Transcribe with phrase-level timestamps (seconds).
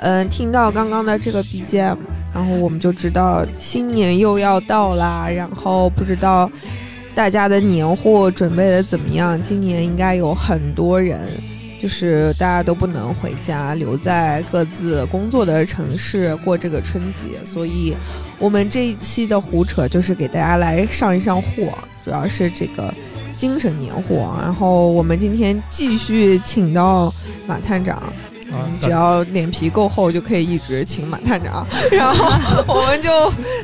[0.00, 1.96] 嗯，听到刚刚的这个 BGM，
[2.34, 5.28] 然后我们就知道新年又要到啦。
[5.28, 6.50] 然后不知道
[7.14, 9.42] 大家的年货准备的怎么样？
[9.42, 11.20] 今年应该有很多人，
[11.80, 17.44] 就是大家都不能回家，留在各自工作的城市过这个春节。
[17.46, 17.94] 所以，
[18.38, 21.72] 我们这一期的胡扯就是给大家来上一上货，
[22.04, 22.92] 主要是这个
[23.36, 24.34] 精神年货。
[24.40, 27.12] 然后我们今天继续请到
[27.46, 28.02] 马探长。
[28.80, 31.66] 只要脸皮够厚，就可以一直请马探长。
[31.90, 32.24] 然后
[32.72, 33.10] 我们就，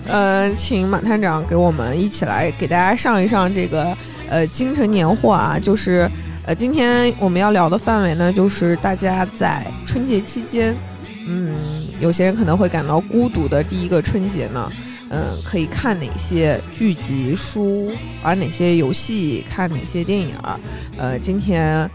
[0.09, 3.97] 呃，请马探长给我们一起来给大家上一上这个
[4.28, 5.56] 呃精神年货啊。
[5.62, 6.11] 就是，
[6.45, 10.75] 呃，今天我们要聊的范围呢，就是大家在春节期间，
[11.28, 11.55] 嗯，
[12.00, 14.69] 有些人可能会感到孤独的第一个春节呢，
[15.10, 17.92] 嗯，可以看哪些剧集、书，
[18.24, 20.59] 玩哪些游戏，看哪些电影儿。
[20.96, 21.88] 呃，今天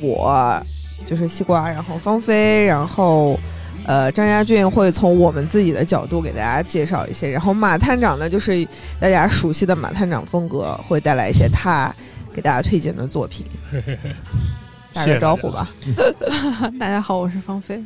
[0.00, 0.60] 我。
[1.06, 3.36] 就是西瓜，然后芳菲，然后，
[3.84, 8.64] 呃，张家俊会从我们自己的角度给大家介绍一些，然后马探长呢，就是
[9.00, 11.92] 大家熟悉的马探长风格，会带来一些他
[12.32, 13.44] 给大家推荐的作品。
[14.92, 15.68] 打个招呼吧。
[16.78, 17.82] 大家好，我是芳菲。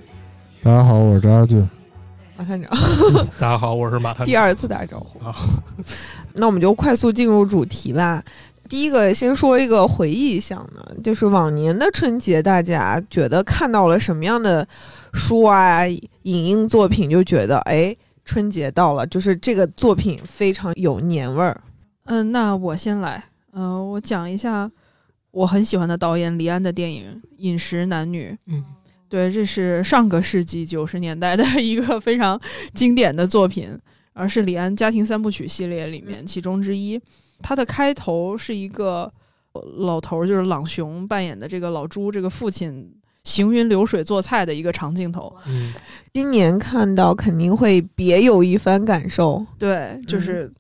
[0.63, 1.67] 大家好，我是张家俊。
[2.37, 2.71] 马探长。
[3.39, 4.27] 大家好，我是马探长。
[4.31, 5.21] 第二次打招呼。
[6.35, 8.23] 那我们就快速进入主题吧。
[8.69, 14.67] 第一个先说一个回忆项呢，就是往年的春节，大家觉得看到了什么样的
[15.13, 21.61] 书啊、影音作品，就觉得哎，春节到了，就是这个作品非常有年味儿。
[22.07, 24.69] 嗯，那我先来，嗯，我讲一下
[25.31, 28.31] 我很喜欢的导演李安的电影《饮食男女》。
[28.47, 28.65] 嗯，
[29.15, 32.41] 对，这是上个世纪九十年代的一个非常
[32.75, 33.79] 经典的作品，
[34.13, 37.01] 而是李安家庭三部曲系列里面其中之一。
[37.41, 39.09] 它的开头是一个
[39.77, 45.33] 老头，就是朗雄扮演的这个老朱，这个父亲行云流水做菜的一个长镜头。
[45.47, 45.73] 嗯，
[46.13, 49.47] 今年看到肯定会别有一番感受。
[49.57, 50.53] 对，就是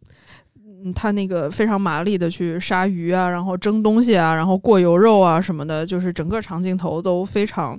[0.65, 7.77] 嗯，他那个非常麻利的去杀鱼啊，然后蒸东西啊，然后过油肉啊什么的，就是整个长镜头都非常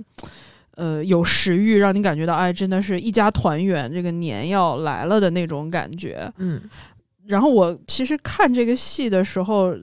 [0.76, 6.32] 呃有食欲，让你感觉到哎，真的是一家团圆，这个年要来了的那种感觉。
[6.38, 6.62] 嗯。
[7.26, 9.74] 然后我其实看这个戏的时候，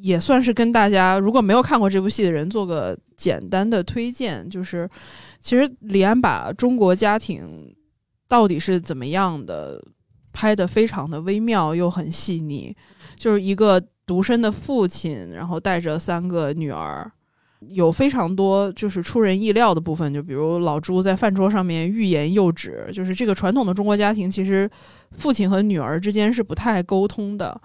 [0.00, 4.88] 也算是跟大家如果没有看过这部戏的人做个简单的推荐，就是
[5.40, 7.74] 其实李安把中国家庭
[8.28, 9.82] 到底是怎么样的
[10.32, 12.72] 拍的非常的微妙又很细腻，
[13.16, 17.10] 就是一个独生的父亲，然后带着三个女儿。
[17.68, 24.68] 有非常多就是出人意料的部分，就比如老朱在饭桌上面欲言又止，就是这个传统的中国家庭，其实
[25.12, 27.60] 父亲和女儿之间是不太沟通的。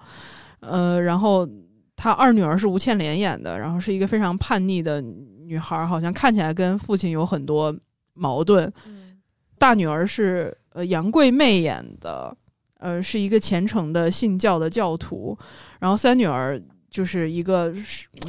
[0.60, 1.48] 呃，然后
[1.96, 7.74] 他二女儿是吴倩莲演的，然后是一个非常叛逆的女孩，好像看起来跟父亲有很多
[8.14, 8.72] 矛盾。
[9.58, 12.36] 大女儿是呃杨贵媚演的，
[12.78, 15.36] 呃是一个虔诚的信教的教徒，
[15.78, 16.60] 然后三女儿。
[16.90, 17.72] 就是一个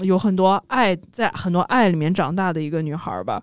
[0.03, 3.41] 有很多爱，在很多爱里面长大的一个女孩吧。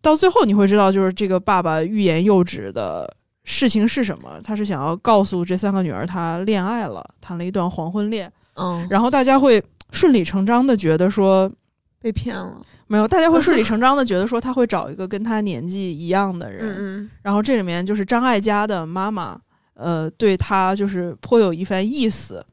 [0.00, 3.08] 到最后你会知道，就是这个爸爸欲言又止的
[3.44, 4.40] 事情是什么？
[4.42, 8.30] 他是想要告诉这三个女儿，他恋爱了，谈了一段黄昏恋。
[8.54, 11.50] 嗯，然后大家会顺理成章的觉得说
[12.00, 12.60] 被骗了。
[12.88, 16.74] 没有，大家会顺理成章的觉得说他会找一个跟他年纪一样的人。
[16.78, 19.40] 嗯然后这里面就是张艾嘉的妈妈，
[19.74, 22.44] 呃，对他就是颇有一番意思。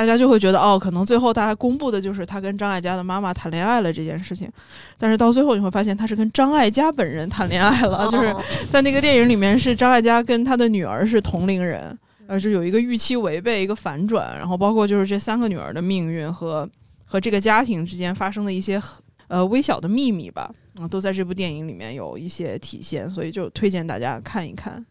[0.00, 4.50] 大家就会觉得哦，可能最后大家公布的就是他跟张艾嘉的妈妈谈恋爱了这件事情，
[4.96, 8.34] 但是到最后你会发现他是跟张艾嘉本人谈恋爱了，就是
[8.70, 11.94] 在那个电影里面是张艾嘉跟他的女儿是同龄人，
[12.26, 16.66] 呃，就有一个预期违背，一个反转，然后包括就是这三个女儿的命运和
[17.04, 18.80] 和这个家庭之间发生的一些
[19.28, 20.50] 呃微小的秘密吧，
[20.80, 24.82] 啊，都在这部电影里面有一些体现，所以就推荐大家看一看。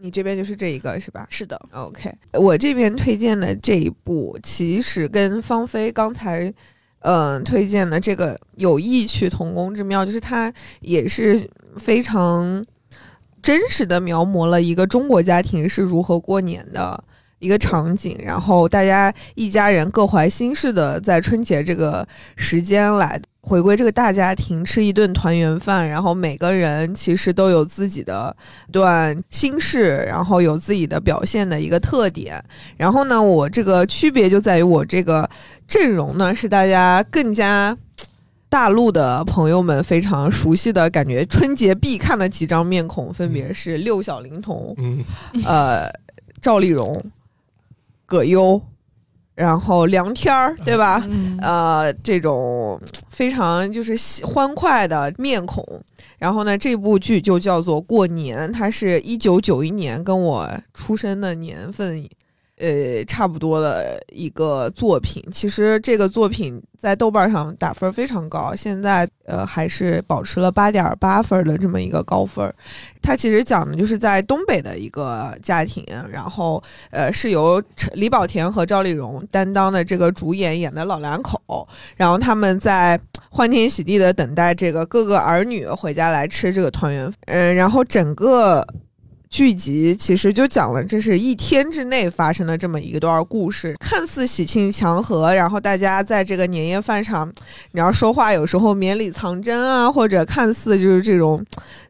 [0.00, 1.26] 你这边就是这一个是吧？
[1.30, 2.12] 是的，OK。
[2.32, 6.52] 我这边推荐的这一部，其实跟芳菲刚才，
[7.00, 12.64] 嗯，推荐的这个有异曲同工之妙，就是它也是非常
[13.42, 17.04] 真实的描摹了一个中国家庭是如何过年的。
[17.40, 22.04] 一个场景，然后大家一家人各怀心事的在春节这个
[22.34, 23.16] 时间来
[23.48, 28.36] 回归这个大家庭，吃一顿团圆饭，然后每个人其实都有自己的
[28.70, 32.44] 段心事，然后有自己的表现的一个特点。
[32.76, 35.26] 然后呢，我这个区别就在于我这个
[35.66, 37.74] 阵容呢是大家更加
[38.50, 45.02] 大陆的朋友们非常熟悉的感觉，春节必看的几张面孔分别是六小龄童，嗯，
[45.46, 45.90] 呃，
[46.42, 47.02] 赵丽蓉。
[48.10, 48.62] 葛优，
[49.38, 51.00] 然后聊天儿，对吧？
[51.08, 55.64] 嗯呃，这种非常就是喜欢快的面孔。
[56.18, 62.04] 然后呢，这部剧就叫做《过年》，它是一九九一年，跟我出生的年份。
[62.58, 65.22] 呃，差不多的一个作品。
[65.32, 72.52] 其实这个作品在豆瓣上打分非常高，现在呃还是保持了八点八分的这么一个高分。
[73.00, 77.62] 它其实讲的就是在东北的一个家庭，然后呃是由
[77.94, 81.66] 李保田和赵丽蓉担当的这个主演演的老两口，
[81.96, 82.98] 然后他们在
[83.30, 87.12] 欢天喜地的等待这个各个儿女回家来吃这个团圆。
[87.26, 88.66] 嗯，然后整个。
[89.30, 97.30] 剧集其实就讲了，这是一天之内发生的这么一段故事，看似喜庆祥和，然后大家在这个年夜饭上，
[97.72, 101.44] 你要说话有时候绵里藏针啊，或者看似就是这种。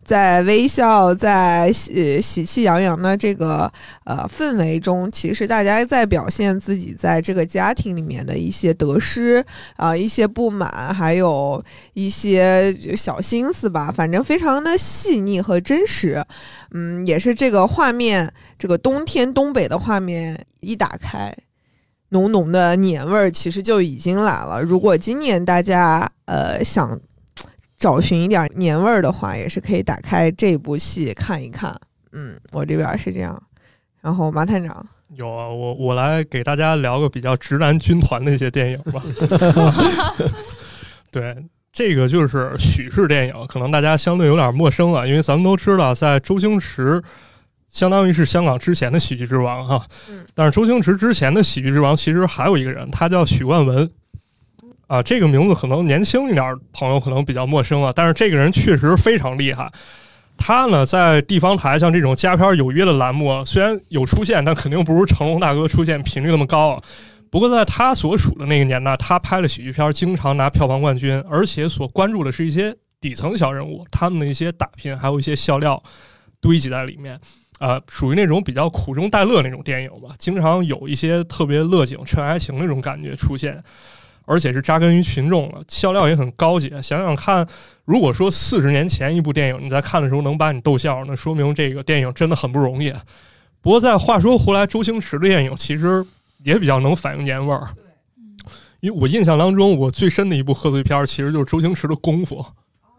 [0.09, 3.71] 在微笑，在喜喜气洋洋的这个
[4.05, 9.45] 呃氛围中，其实大家在表现自己在这个家庭里面的一些得失
[9.77, 11.63] 啊，一些不满，还有
[11.93, 16.25] 一些小心思吧，反正非常的细腻和真实。
[16.71, 21.31] 嗯，也是这个画面，这个冬天东北的画面一打开，
[22.09, 24.63] 浓浓的年味儿其实就已经来了。
[24.63, 26.99] 如果今年大家呃想。
[27.79, 31.75] 找寻一点年味儿的话，也是可以打开这部戏看一看。
[32.13, 33.41] 嗯，我这边是这样。
[34.01, 34.85] 然后马探长
[35.15, 39.03] 有啊，我我来给大家聊个比较直男军团的一些电影吧。
[41.11, 41.37] 对，
[41.73, 47.03] 这个就是许氏电影，可能大家相对有点陌生啊，因为咱们都知道，在周星驰
[47.69, 49.87] 相当于是香港之前的喜剧之王哈。
[50.11, 50.27] 嗯。
[50.35, 53.89] 但是周星驰之前的喜剧之王其实还有一个人，他叫许冠文。
[54.89, 59.71] 啊，这个名字可能年轻一点朋友可能比较陌生啊，但是这个人确实非常厉害。
[60.37, 66.83] 他呢，在地方台像这种佳片有约的栏目，虽然有出现，但肯定不如成龙大哥出现频率那么高。
[67.31, 75.83] 不过在他所属的那个年代，他拍的喜剧片经常拿票房冠军，而且所关注的是一些底层小人物，他们的一些打拼，还有一些笑料
[76.41, 77.21] 堆积在里面，
[77.59, 83.63] 啊，属于那种比较苦中带乐那种电影吧，经常有一些特别乐景衬哀情那种感觉出现。
[84.29, 86.69] 而且是扎根于群众了，笑料也很高级。
[86.83, 87.47] 想想看，
[87.87, 92.93] 如果说四十年前一部电影你在看的时候能把你逗笑，那说明这个电影真的很不容易。
[93.63, 96.05] 不过，在话说回来，周星驰的电影其实
[96.45, 97.69] 也比较能反映年味儿。
[98.81, 102.45] 因为我印象当中，我最深的一部贺岁片其实就是周星驰的《功夫》。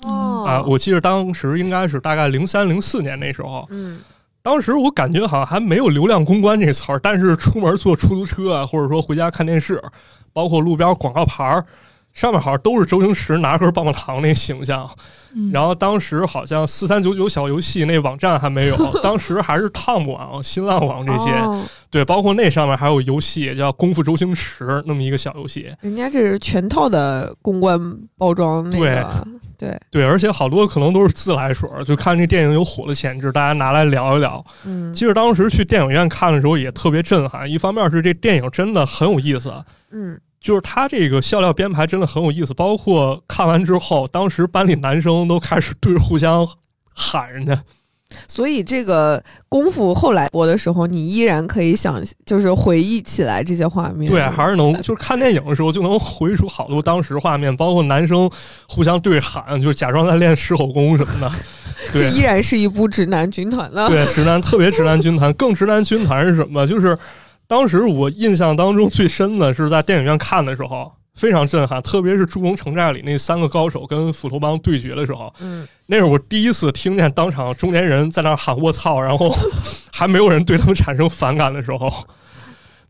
[0.10, 3.66] 哦，啊，我记得当时应该是大概零三零四年那时候。
[3.70, 4.00] 嗯，
[4.42, 9.82] 当时我感觉好像还没有“流量公关”这词儿，但是出门坐出租车啊，或者说回家看电视。
[10.32, 11.66] 包括路边广告牌儿
[12.20, 14.90] 上面好像都是周星驰拿根棒棒糖那形象，
[15.54, 21.32] 然后当时好像四三九九小游戏那网站还没有， 当时还是 Tom 网、新浪网这些，
[21.90, 25.74] 对，包括那上面还有游戏叫《功夫周星驰》那么一个小游戏。
[25.80, 27.80] 人家这是全套的公关
[28.18, 29.28] 包装，那个。
[29.58, 29.80] 对。
[29.90, 34.44] 对，而且好多可能都是自来水，就看这电影有火的潜质，大家拿来聊一聊。
[34.66, 39.54] 嗯，其实当时去电影院看的时候也特别震撼，一方面是这电影真的很有意思，
[39.92, 40.20] 嗯。
[40.42, 46.48] 就是他这个笑料编排真的很有意思，包括看完之后，当时班里男生都开始对互相
[46.94, 47.62] 喊人家。
[48.28, 54.10] 所以这个功夫后来播的时候，你依然可以想，就是回忆起来这些画面。
[54.10, 58.28] 对，还是能，就是看电影的时候就能回忆出好多当时画面，包括男生
[58.68, 61.32] 互相对喊，就假装在练狮吼功什么的。
[61.94, 63.88] 这依然是一部直男军团的。
[63.90, 66.66] 对，直男特别直男军团，更直男军团是什么？
[66.66, 66.98] 就是。
[67.50, 79.36] 当时我印象当中最深的是在电影院看的时候，非常震撼，特别是《猪龙城寨》里那三个高手跟斧头帮对决的时候，嗯，那是我第一次听见当场中年人在那喊“卧槽”，然后
[79.92, 81.92] 还没有人对他们产生反感的时候。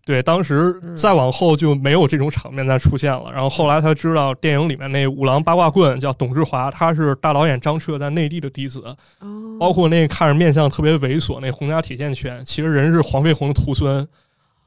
[0.05, 3.31] 对，当时再往后就没有这种场面再出现了。
[3.31, 8.81] 然后后来才知道，电影里面那五郎八卦棍叫董志华，他是大导演张彻在内地的弟子。
[9.19, 14.05] 哦，包括那看着面相特别猥琐那洪家铁线拳，其实人是黄飞鸿的徒孙。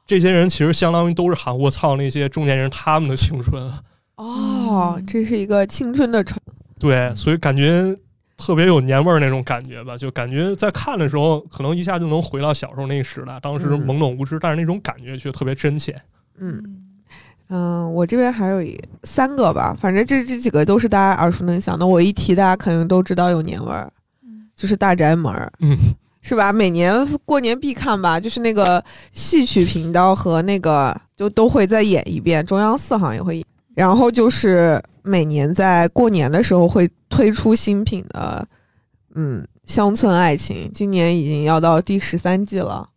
[0.05, 3.71] 这些人其实相当于都是喊“我操”那些中年人他们的青春。
[4.15, 6.39] 哦，这是一个青春的传。
[6.77, 7.95] 对，所以感觉
[8.37, 15.95] 特别有年味儿那种感觉吧，就感觉在看的时候，可能一下就能回到小时候那个时代，当时懵懂无知，但是那种感觉却特别真切。
[16.37, 16.61] 嗯。
[17.49, 23.91] 嗯，我这边还有一三个吧，反正这这几个都是大家耳熟能详的，我一提大家肯定都知道有年味儿，
[24.55, 25.33] 就是《大宅门》。
[25.59, 25.77] 嗯。
[26.23, 26.51] 是吧？
[26.51, 33.45] 每年过年必看吧，就是那个戏曲频道和那个就都会再演一遍，中央四好像也会演。
[33.75, 38.47] 然后就是每年在过年的时候会推出新品的，
[39.15, 42.89] 嗯，乡村爱情，今年已经要到第十三季了。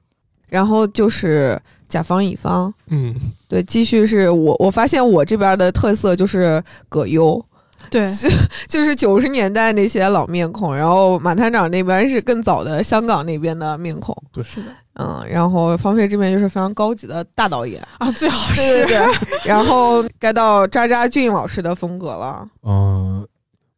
[0.49, 3.13] 然后就是甲方乙方，嗯，
[3.49, 7.45] 对，继续是我我发现我这边的特色就是葛优，
[7.91, 8.11] 对，
[8.69, 14.69] 就是九十年代那些老面孔，然后马探长那边是更早的香港那边的面孔，对，是的。
[14.99, 19.15] 嗯，然后方菲这边就是非常高级的大导演，啊，最好是对对，
[19.45, 23.27] 然后该到渣渣俊老师的风格了，嗯、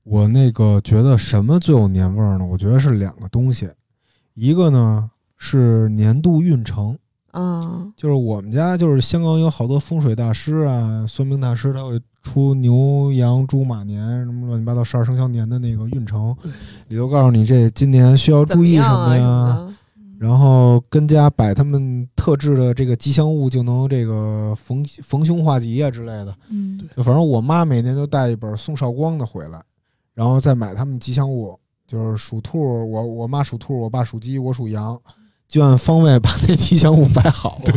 [0.04, 2.44] 我那个觉得什么最有年味儿呢？
[2.44, 3.68] 我觉得是两个东西，
[4.34, 6.96] 一个呢是年度运程，
[7.32, 16.34] 嗯就是我们家就是香港有好多风水大师啊、算命大师，他会出牛羊猪马年什么乱七八糟十二生肖年的那个运程，
[16.88, 19.68] 里头告诉你这今年需要注意什么呀，
[20.18, 26.34] 然后跟家摆他们特制的这个吉祥物，就能这个逢逢凶化吉啊之类的。
[26.50, 29.62] 嗯，就反正我妈每年都带一本宋少光的回来，
[30.14, 31.56] 然后再买他们吉祥物，
[31.86, 32.58] 就是属兔，
[32.90, 35.00] 我我妈属兔，我爸属鸡，我属羊，
[35.48, 37.58] 就按方位把那吉祥物摆好。
[37.64, 37.72] 对，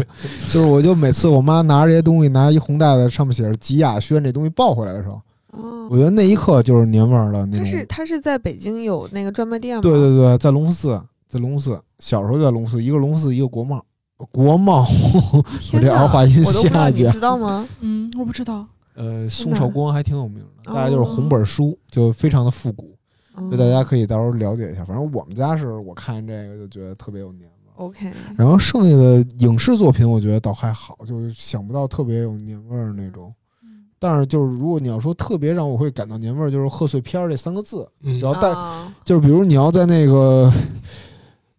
[0.52, 7.66] 就是我就每次我妈拿着这些东西，拿一红袋子，上面写着吉雅轩这东西抱回来的时候，哦我觉得那一刻就是年味儿的那种。
[7.66, 9.82] 他是他是在北京有那个专卖店吗？
[9.82, 13.84] 对对对，在龙福寺，在龙福寺，小时候就在龙福寺，一个龙福寺，一个国贸。
[14.32, 14.86] 国贸，
[15.60, 17.68] 天哪我这儿化音下去知道吗？
[17.80, 18.64] 嗯，我不知道，
[18.94, 22.96] 呃，宋的少光还挺有名的，哦大家就是红本书，就非常的复古。
[23.36, 24.84] 嗯就大家可以到时候了解一下。
[24.84, 27.50] 反正我们家是我看这个就觉得特别有年。
[27.82, 33.34] OK，然后剩下的影视作品，我觉得倒还好，就是想不到特别有年味儿那种。
[34.00, 37.88] 但是就是如果你要说特别让我会感到年味儿，就是贺岁片儿这三个字。
[38.02, 40.52] 嗯只要带，啊就是比如你要在那个。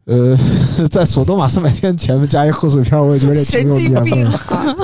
[0.04, 0.36] 呃，
[0.90, 4.56] 在索多玛三百天前面加一贺岁片，我也觉得这挺神有经病年味儿。
[4.56, 4.74] 啊！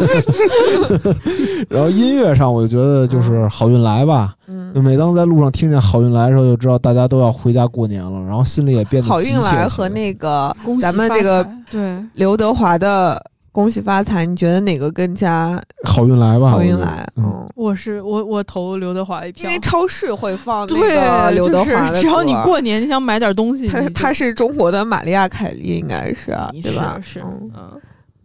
[1.68, 13.20] 然后音乐上，我就觉得就是《好运来》吧，嗯，每当在路上听见《好运来》的时候，就知道大家都要回家过年了，然后心里也变得好运来和那个咱们这个对，刘德华的
[13.50, 17.05] 《恭喜发财》，你觉得哪个更加好运来吧，好运来？
[17.17, 27.00] 嗯，嗯，我是我我投刘德华一票，因为超市会放那对个刘德华的就是只要你过年你想买点东西，他他是中国的玛利亚凯莉，应该是啊你对吧？
[27.02, 27.50] 是是嗯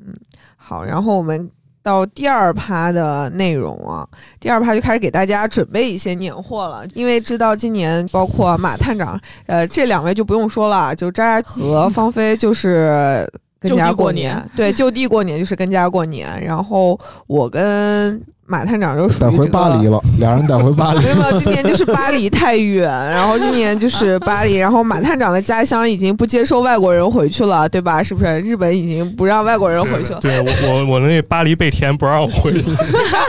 [0.05, 0.13] 嗯
[0.55, 1.49] 好，然后我们
[1.81, 4.07] 到第二趴的内容啊，
[4.39, 13.27] 第二趴就开始给大家准备一些年货了，因为知道今年包括马探长，呃，这两位就不用说了，就渣渣和芳菲就是。
[13.63, 16.27] 跟家过年对，就地过年就是跟家过年。
[16.43, 21.09] 然后我跟马探长就属带回于这个巴黎了，俩人带回巴黎没。
[21.09, 28.03] 有没有，今年就是巴黎太远，然后今年就是巴黎，然后马探长的家乡已经不接受外国人回去了，对吧？
[28.03, 28.39] 是不是？
[28.41, 30.19] 日本已经不让外国人回去了。
[30.19, 32.65] 对我我我那巴黎被填不让我回去，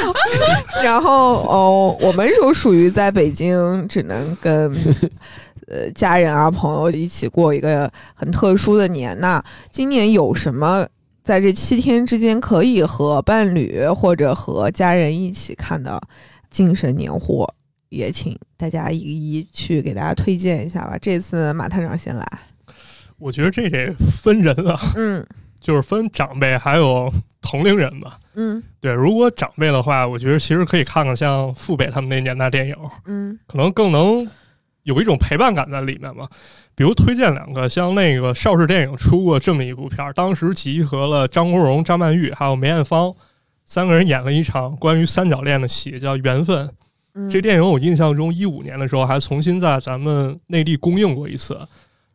[0.82, 4.74] 然后哦，我们就属于在北京只能跟
[5.68, 9.42] 呃家人啊朋友一起过一个很特殊的年呐。
[9.70, 10.86] 今年有什么
[11.22, 16.00] 在这七天之间可以和伴侣或者和家人一起看的
[16.50, 17.52] 精神年货？
[17.90, 20.98] 也请大家一一去给大家推荐一下吧。
[21.00, 22.26] 这次马探长先来，
[23.18, 25.24] 我觉得这得分人啊，嗯
[25.60, 27.08] 就是分长辈还有
[27.40, 28.18] 同龄人吧。
[28.34, 34.28] 嗯对，如果长辈的话，我觉得其实可以看看像父辈他们那年代电影，嗯可能更能
[34.84, 36.26] 有一种陪伴感在里面嘛。
[36.76, 43.14] 比如推荐两个，像那个邵氏电影出过这么一部片儿，当时集合了张国荣、张曼玉还有梅艳芳
[43.64, 46.66] 三个人演了一场关于三角恋的戏，叫《缘分》。
[47.14, 51.56] 嗯，这电影我印象中一五年的时候还重新在咱们内地公映过一次，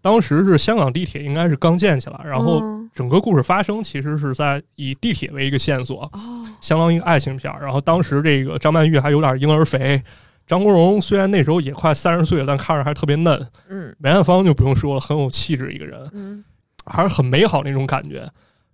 [0.02, 7.64] 当时是香港地铁应该是刚建起来，然后嗯整个故事发生其实是在以地铁为一个线索，哦相当于一个爱情片儿。
[7.64, 10.04] 然后当时这个张曼玉还有点婴儿肥，
[10.50, 13.48] 张国荣虽然那时候也快三十岁了，但看着还特别嫩。
[13.70, 16.44] 嗯梅艳芳就不用说了，很有气质一个人，嗯
[16.86, 18.28] 还是很美好那种感觉。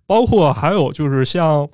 [0.06, 1.68] 包括还有就是像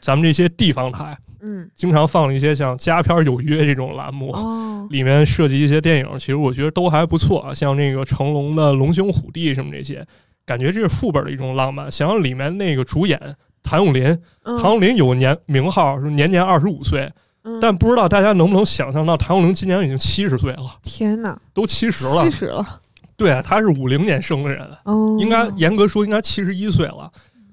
[0.00, 4.32] 咱们这些地方台，嗯经常放了一些像《佳片有约》这种栏目。
[4.32, 10.04] 哦里面涉及一些电影，其实我觉得都还不错啊，像那个成龙的《龙兄虎弟》什么这些，
[10.44, 11.90] 感觉这是副本的一种浪漫。
[11.90, 13.18] 想想里面那个主演
[13.62, 14.04] 谭咏麟，
[14.42, 17.10] 嗯谭咏麟有个年名号是年年二十五岁，
[17.44, 22.30] 嗯但不知道大家能不能想象到谭咏麟今年已经七十岁了，天哪，都七十了七。
[22.30, 22.80] 十了，
[23.16, 27.10] 对啊，他是五零年生的人，哦，应该严格说应该七十一岁了。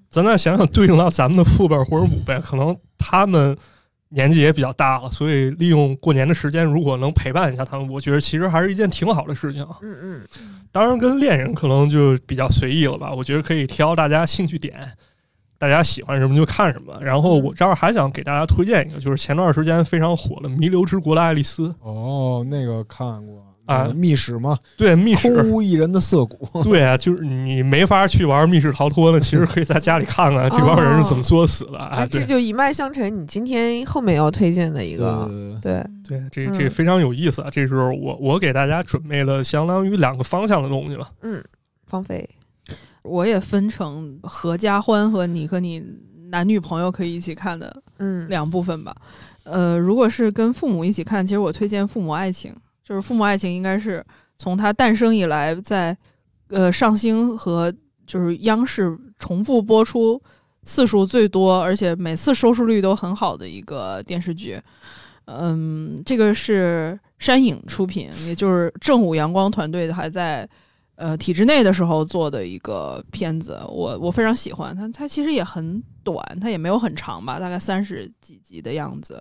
[0.09, 3.57] 咱再想想，对应到咱们的父辈或者母辈，可能他们
[4.09, 9.65] 年纪也比较大了，所以利用过年的时间，如果能陪伴一下他们，我觉得其实还是一件挺好的事情。
[9.81, 10.21] 嗯嗯
[10.71, 13.13] 当然，跟恋人可能就比较随意了吧。
[13.13, 14.73] 我觉得可以挑大家兴趣点，
[15.61, 16.97] 大家喜欢什么就看什么。
[16.99, 23.37] 然后我这儿还想给大家推荐一个，就是前段时间非常火的《弥留之国的爱丽丝》哦，那个看过
[23.67, 26.49] 啊呃，密室嘛，对密室空室，无一人的涩谷。
[26.63, 32.03] 对啊，就是你没法去玩密室逃脱呢， 其实可以在家里看看这帮人是怎么作死的啊。
[32.07, 33.21] 对这就一脉相承。
[33.21, 35.29] 你今天后面要推荐的一个，
[35.61, 37.49] 对对，对，这嗯这非常有意思啊。
[37.51, 41.09] 这是我我给大家准备了相当于两个方向的东西吧。
[41.21, 41.41] 嗯，
[41.85, 42.27] 芳菲，
[43.03, 45.83] 我也分成合家欢和你和你
[46.29, 48.95] 男女朋友可以一起看的嗯，两部分吧。
[49.43, 52.51] 呃，如果是跟父母一起看，其实我推荐《父母爱情》，
[52.83, 54.05] 就是《父母爱情》应该是
[54.37, 55.97] 从它诞生以来在
[56.49, 57.73] 呃上星和
[58.05, 60.21] 就是央视重复播出
[60.61, 64.61] 次数最多，而且每次收视率都很好的一个电视剧。
[65.25, 70.47] 嗯，这个是山影出品，也就是正午阳光团队还在
[71.01, 74.87] 呃体制内的时候做的一个片子，我我非常喜欢它。
[74.89, 79.19] 它其实也很短，它也没有很长吧，大概三十几集的样子。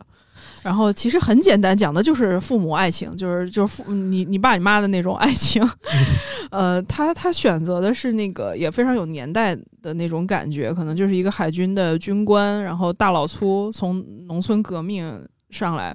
[0.63, 5.67] 然后其实很简单，讲的就是父母爱情，就是就是父你你爸你妈的那种爱情。
[6.51, 15.95] 呃，他他选择的是那个也非常有年代的那种感觉，可能就是一个海军的军官，然后大老粗从农村革命上来，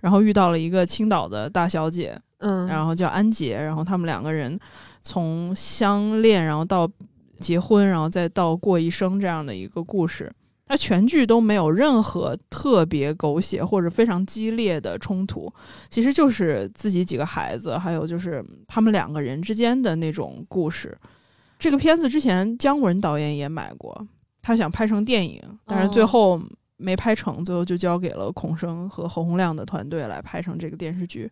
[0.00, 4.58] 然后遇到了一个青岛的大小姐，嗯，然后叫安杰，然后他们两个人
[5.02, 6.90] 从相恋，然后到
[7.38, 10.30] 结婚，然后再到过一生这样的一个故事。
[10.66, 15.52] 它全剧都没有任何特别狗血或者非常激烈的冲突，
[15.88, 20.96] 其实就是自己几个孩子，还有就是他们两个人之间的那种故事。
[21.58, 24.06] 这个片子之前姜文导演也买过，
[24.40, 26.42] 他想拍成电影，但是最哦后
[26.80, 31.30] 没拍成，最后就交给了孔生和侯洪亮的团队来拍成这个电视剧。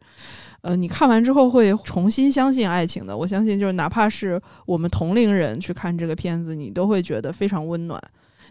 [0.61, 3.17] 呃，你看完之后会重新相信爱情的。
[3.17, 8.01] 我相信，就是哪怕是我们同龄人去看这个片子，你都会觉得非常温暖。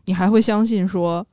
[0.06, 1.26] 你还会相信说，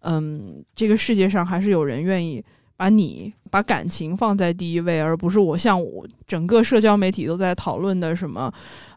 [0.00, 2.42] 嗯，这个世界上还是有人愿意
[2.76, 8.50] 把你把感情放在第一位，而不是我像我整个社交媒体都在讨论的什么，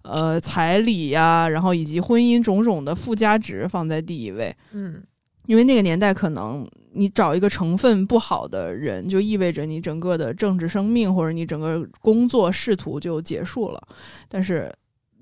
[0.04, 4.56] 呃，彩礼呀，然后以及婚姻种种的附加值放在第一位。
[4.72, 5.04] 嗯
[5.48, 13.88] 因为那个年代，可能你找一个成分不好的人，就意味着你整个的政治生命或者你整个工作仕途就结束了。
[14.28, 14.74] 但是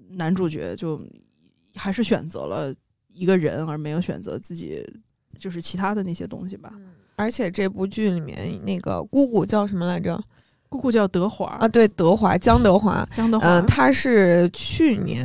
[0.10, 1.02] 男主角就
[1.76, 2.74] 还是选择了
[3.12, 4.86] 一个人，而没有选择自己
[5.40, 6.74] 就是其他的那些东西吧。
[7.16, 10.20] 而且这部剧里面那个姑姑叫什么来着？
[10.70, 13.08] 姑姑叫德华啊，对，德华，江德华。
[13.14, 15.24] 江德华，嗯，他是去年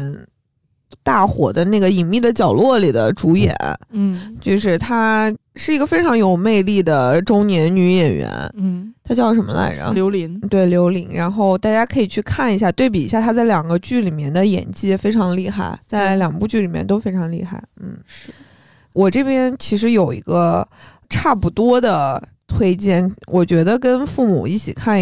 [1.03, 3.55] 大火的那个《隐秘的角落》里的主演，
[3.91, 4.37] 嗯。
[4.41, 9.93] 就是她是一个非常有魅力的中年女演员，嗯，她叫什么来着？
[9.93, 11.09] 刘琳，对，刘琳。
[11.13, 17.63] 然后大家可以去看一下，对比一下她在两个剧里面的演技非常厉害，在两部剧里面都非常厉害。
[17.81, 18.33] 嗯，是。
[18.93, 20.67] 我这边其实有一个
[21.09, 24.99] 差不多的推荐，我觉得跟父母一起看，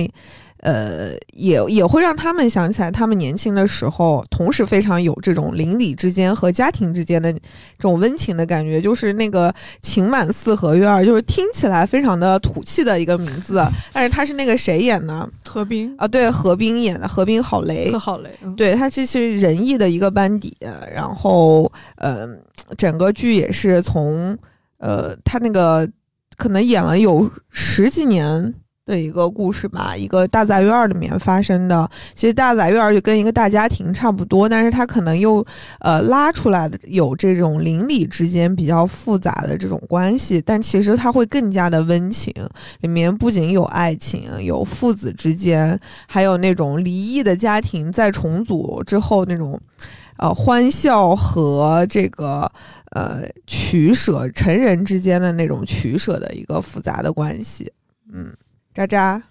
[0.66, 7.38] 呃，也也会让他们想起来他们年轻的时候，同时非常有这种邻里之间和家庭之间的这
[7.78, 16.08] 种温情的感觉，就是那个情满四合院儿，就是听起来非常的土气的一个名字，但是他是那个谁演的何冰，啊？
[16.08, 17.98] 对，何冰演的，何冰郝雷特。
[18.00, 20.56] 好雷，嗯，对，他这是仁义的一个班底，
[20.92, 22.26] 然后呃，
[22.76, 24.36] 整个剧也是从
[24.78, 25.88] 呃他那个
[26.36, 28.52] 可能演了有十几年
[28.86, 31.90] 的一个故事吧，一个大杂院里面发生的。
[32.14, 35.44] 其实大杂院就跟一个大家庭差不多，但是他可能又
[35.80, 42.32] 呃拉出来的有这种邻里之间比较复杂的这种关系，但其实它会更加的温情。
[42.80, 49.60] 里面不仅有爱情，有父子之间，还有那种离异的家庭在重组之后那种，
[50.18, 52.48] 呃，欢笑和这个
[52.92, 57.72] 呃取舍，成人之间的那种取舍的一个复杂的关系。
[58.12, 58.32] 嗯，
[58.76, 59.22] 渣渣，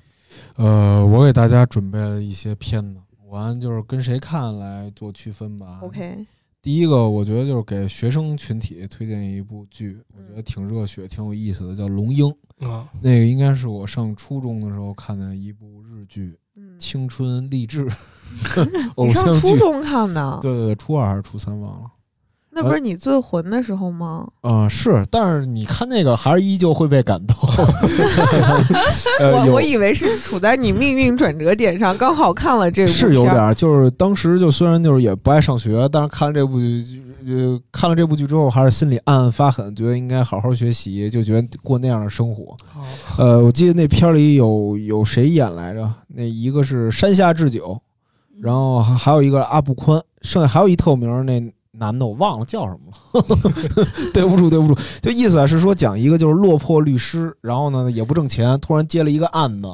[0.55, 5.81] 呃，我给大家准备了一些片子，我按就是跟谁看来做区分吧。
[5.83, 6.25] OK，
[6.63, 12.25] 第一个，我觉得就是给学生群体推荐一部剧，我觉得挺热血、挺有意思的，叫《龙樱》。
[12.67, 17.87] 啊，那个应该是我上初中的时候看的一部日剧，嗯，青春励志
[18.97, 19.39] 偶你上像剧。
[19.41, 21.91] 初中看的，对对对，初二还是初三忘了。
[22.57, 24.25] 那不是你醉魂的时候吗？
[24.39, 27.35] 啊、是，但是你看那个还是依旧会被感动。
[29.19, 42.55] 呃，我我以为是处在你命运转折点上，刚好看了这部是有点儿，就是当时就虽然就是也不爱上学，但是看了这部剧，就看了这部剧之后，还是心里暗暗发狠，觉得应该好好学习，就觉得过那样的生活。
[43.17, 45.91] 呃，我记得那片儿里有有谁演来着？
[46.07, 47.77] 那一个是山下智久，
[48.39, 51.41] 然后还还有一个阿部宽，剩下还有一特有名儿那
[51.77, 59.67] 男的我忘了叫什么了， 对不住对不住，就意思啊是说讲一个就是落魄律师，然后呢也不挣钱，突然接了一个案子。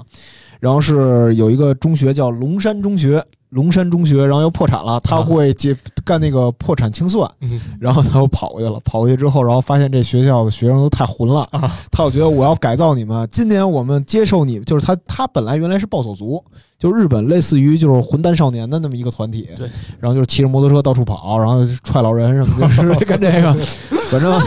[0.59, 7.59] 然后是有一个中学叫龙山中学，龙山中学，然后又破产了，他会接干那个破产清算，嗯。
[7.79, 11.71] 然后他又跑过去了，跑过去之后，然后发现这学校的学生都太混了，啊。
[11.91, 16.43] 他又觉得我要改造你们，今年我们接受你，就是他他本来原来是暴走族，
[16.79, 23.53] 就日本类似于就是混蛋少年的那么一个团体，对，然后就是骑着摩托车到处跑，然后踹老人什么的，就是干这个，
[24.09, 24.39] 反正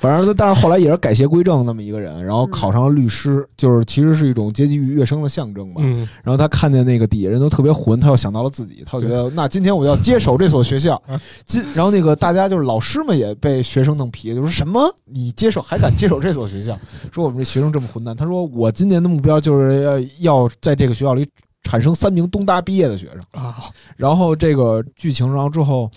[0.00, 5.80] 反正但是后来也是改邪归正那么一个人，然后考上了律师，就是其实是一种阶级跃升的象征吧。
[5.84, 6.08] 嗯。
[6.24, 11.00] 然后他看见那个底下人都特别混，他又想到了自己，他就觉得那今天我要接手这所学校啊。
[11.44, 16.78] 今然后那个大家就是老师们也被学生弄皮，就说什么你接手还敢接手这所学校？
[17.12, 18.16] 说我们这学生这么混蛋。
[18.16, 20.00] 他说我今年的目标就是要
[20.46, 21.26] 要在这个学校里
[21.62, 23.42] 产生三名东大毕业的学生。
[23.42, 25.90] 啊然后这个剧情，然后之后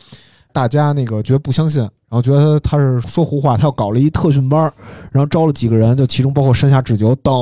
[0.55, 4.73] 大家那个觉得不相信，然后觉得他是说胡话，他又搞了一特训班儿，
[5.11, 7.33] 然后招了几个人，就其中包括山下智久等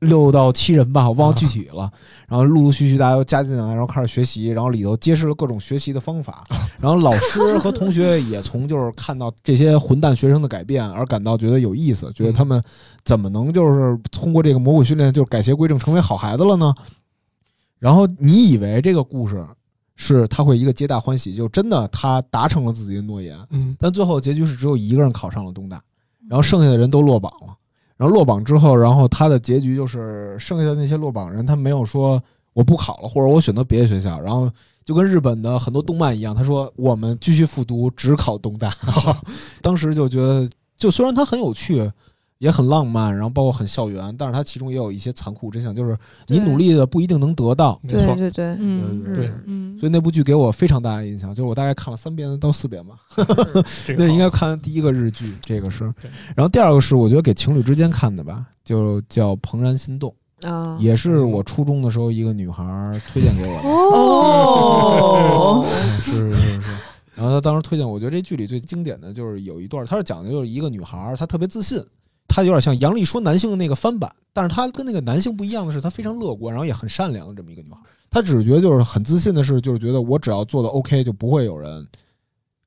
[0.00, 1.88] 六到七人吧，我忘了具体了。
[2.26, 6.44] 然后陆陆续续大家都加进来，然后开始学习，然后里头揭示了各种学习的方法，
[6.80, 12.60] 然后老师和同学也从就是看到这些混蛋学生的改变而感到觉得有意思，觉得他们
[13.04, 16.74] 怎么能就是通过这个魔鬼训练就改邪归正成为好孩子了呢？
[17.78, 19.46] 然后你以为这个故事
[20.02, 25.78] 是他会一个皆大欢喜，就真的他达成了自己的诺言，嗯但最后结局是只有一个人考上了东大，
[26.26, 27.54] 然后剩下的人都落榜了。
[27.98, 32.20] 然后落榜之后，然后他的结局就是剩下的那些落榜人，他没有说
[32.54, 34.50] 我不考了，或者我选择别的学校，然后
[34.86, 38.72] 就跟日本的很多动漫一样，他说我们继续复读，只考东大。
[39.60, 41.92] 当时就觉得，就虽然他很有趣。
[42.40, 45.94] 也很浪漫，然后包括很校园，但是它其中也有一些残酷真相，就是
[46.26, 47.78] 你努力的不一定能得到。
[47.82, 52.94] 没错，对对对，嗯对对嗯，所以那部剧给我非常大的印象，就是我大概看了三遍到四遍吧。
[53.86, 55.84] 这个那是应该好看第一个日剧，这个是。
[56.34, 60.14] 然后第二个是我觉得给情侣之间看的吧，就叫《怦然心动》，
[60.48, 63.68] 啊，也是我初中的时候一个女孩儿推荐给我的。
[63.68, 66.70] 哦嗯 是是是。
[67.14, 71.78] 然后她当时推荐，我觉得这剧里最经典的就是有一段，她是讲的就是一个女孩儿，她特别自信，
[72.30, 77.82] 她有点像杨丽说男性的那个翻版，但是她跟那个男性不一样的是，她非常乐观，然后也很善良的这么一个女孩儿。
[78.10, 81.86] 她只是觉得就是很自信的是，就是觉得我只要做的 OK，就不会有人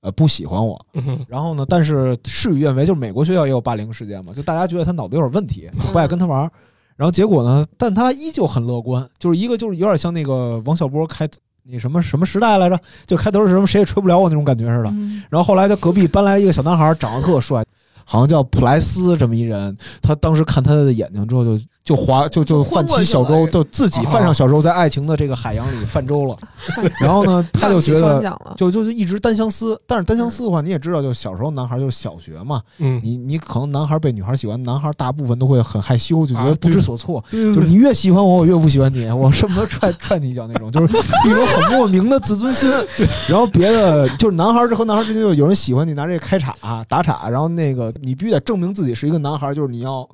[0.01, 0.85] 呃不喜欢我。
[1.27, 6.51] 然后呢，但是事与愿违，就是美国学校也有霸凌事件嘛，就大家觉得他脑子有点问题，不爱跟他玩儿。
[6.95, 11.27] 然后结果呢，但他依旧很乐观，就是一个就是有点像那个王小波开
[11.63, 14.93] 那什么什么时代来着，就开头是什么谁也吹不了我那种感觉似的。
[15.29, 17.65] 然后后来他隔壁搬来一个小男孩，长得特帅，
[18.05, 19.75] 好像叫普莱斯这么一人。
[20.01, 26.37] 他当时看他的眼睛之后就，就划就就泛起小舟，就自己泛上小舟，在爱情的这个海洋里泛舟了。
[26.99, 28.21] 然后呢，他就觉得。
[28.57, 37.23] 就，就就是一直单相思，但是单相思的话，你也知道，就小时候男孩就是小学嘛，嗯，你你可能男孩被女孩喜欢，男孩大部分都会很害羞，就觉啊得不知所措。
[37.29, 40.93] 对就是你越喜欢我，我越不喜欢你，我恨不得踹踹你一脚那种，就是
[41.27, 42.69] 一种很莫名的自尊心。
[42.97, 46.55] 对，然后别的就是男孩儿和男孩儿之间，就有人喜欢你，拿这个开叉
[46.87, 50.07] 打岔，然后那个你必须得证明自己是一个男孩儿，就是你要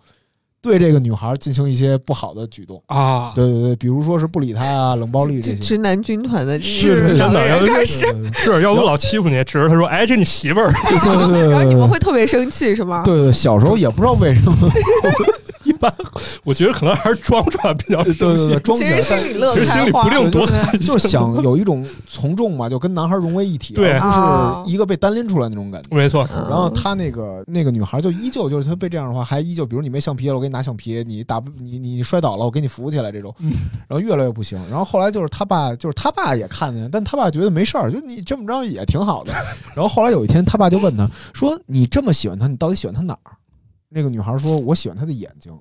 [0.62, 2.82] 对这个女孩儿进行一些不好的举动。
[2.88, 5.56] 啊，对对对，比如说是不理她啊， 冷暴力这些。
[5.56, 10.72] 直直男军团的是真的要开始，对对是 要不老欺负你，指着他说：“哎，这你媳妇儿。
[10.72, 13.04] 对对对，然后你们会特别生气是吗？
[13.06, 15.39] 对对，小时候也不知道为什么，”一
[15.80, 15.94] 般
[16.44, 25.96] 我觉得可能还是装出来比较对对对，装其起来实心里乐其实心开花里不，定多对惨，就是想有一种从众嘛，就跟男孩融为一体，对不是一个被单拎出来那种感觉。
[25.96, 33.34] 没错，嗯然后他那个那个女孩就依旧就是她被这样的话，还依旧，比如你没橡皮了，我给你拿橡皮；你打不你你摔倒了，我给你扶起来这种。
[33.40, 33.52] 嗯
[33.88, 34.60] 然后越来越不行。
[34.70, 39.34] 然后后来就是他爸，就是他爸也看见，但他爸觉得没事儿，就你这么着也挺好的。
[39.76, 43.32] 然后后来有一天，他爸就问他说：“你这么喜欢他，你到底喜欢他哪儿？”
[43.90, 45.52] 那个女孩说：“我喜欢他的眼睛。”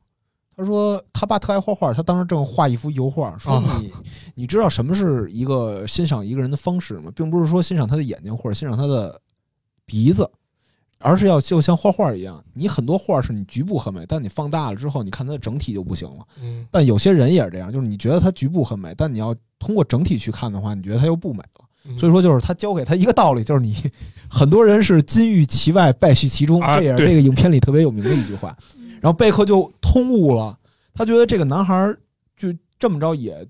[0.59, 3.93] 他说他爸特爱画画，他当时正画一幅油画，说啊你
[4.35, 7.13] 你知道什么是一个欣赏一个人的方式吗？
[7.15, 9.21] 并不是说欣赏他的眼睛或者欣赏他的
[9.87, 10.29] 鼻子，
[10.99, 16.27] 而是要就像画画一样，你很多画是你局部很美，但你放大了之后，你看它的整体就不行了。
[16.43, 21.65] 嗯但有些人也是这样，就是你觉得它局部很美，但你要通过整体去看的话，你觉得它又不美了。
[21.85, 23.75] 嗯所以说，就是他教给他一个道理，就是你
[24.29, 28.55] 很多人是金玉其外，败絮其中，啊这也是对这个影片里特别有名的一句话。
[29.01, 30.59] 然后贝克就通悟了，
[30.95, 31.99] 他觉得这个男孩儿
[32.37, 33.47] 就这么着也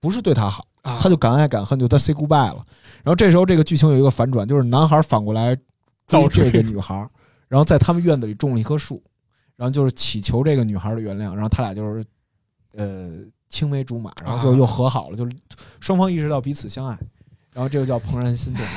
[0.00, 2.64] 不是对他好，啊他就敢爱敢恨，就他 say goodbye 了。
[3.02, 5.56] 然后这时候这个剧情有一个反转，就是男孩儿反过来
[6.06, 7.10] 追这个女孩儿，
[7.48, 9.02] 然后在他们院子里种了一棵树，
[9.56, 12.04] 然后就是祈求这个女孩儿的原谅，然后他俩就是
[12.74, 13.10] 呃
[13.48, 15.32] 青梅竹马，然后就又和好了，就是
[15.80, 16.98] 双方意识到彼此相爱，
[17.52, 18.64] 然后这个叫怦然心动。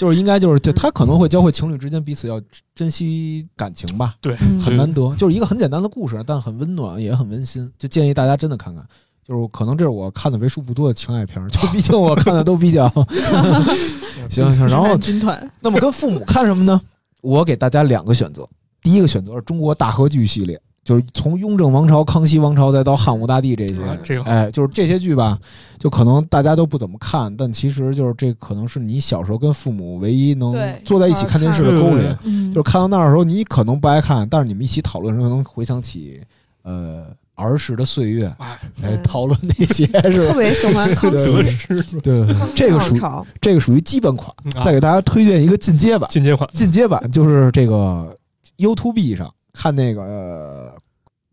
[0.00, 2.40] 就是应该就是就他可能会教会情侣之间彼此要
[2.74, 8.82] 珍惜感情吧，对，嗯很难得，就是一个很简单的故事，但很温暖，也很温馨，就建议大家真的看看。
[9.22, 12.88] 就是可能这是我看的为数不多的情爱片儿，就毕竟我看的都比较
[14.30, 14.66] 行行。
[14.68, 16.80] 然后军团，那么跟父母看什么呢？
[17.20, 18.48] 我给大家两个选择。
[18.80, 25.38] 第一个选择是中国大合剧系列，就是从雍正王朝、康熙王朝再到汉武大帝这些，啊这个哎，就是这些剧吧，
[25.78, 32.16] 就可能大家都不怎么看，但其实就是这可能是你小时候跟父母唯一能坐在一起看电视的勾连。
[32.24, 36.20] 嗯就是看到那儿的时候，你可能不爱看，但是你们一起讨论的时候，能回想起
[36.62, 38.34] 呃儿时的岁月，
[38.82, 40.38] 哎，讨论那些是特吧？
[40.38, 42.94] 别喜欢康对熙，对， 这个属
[43.40, 44.34] 这个属于基本款。
[44.54, 48.16] 啊再给大家推荐一个进阶版，进阶款，进阶版就是这个
[48.58, 50.72] YouTube 上看那个、呃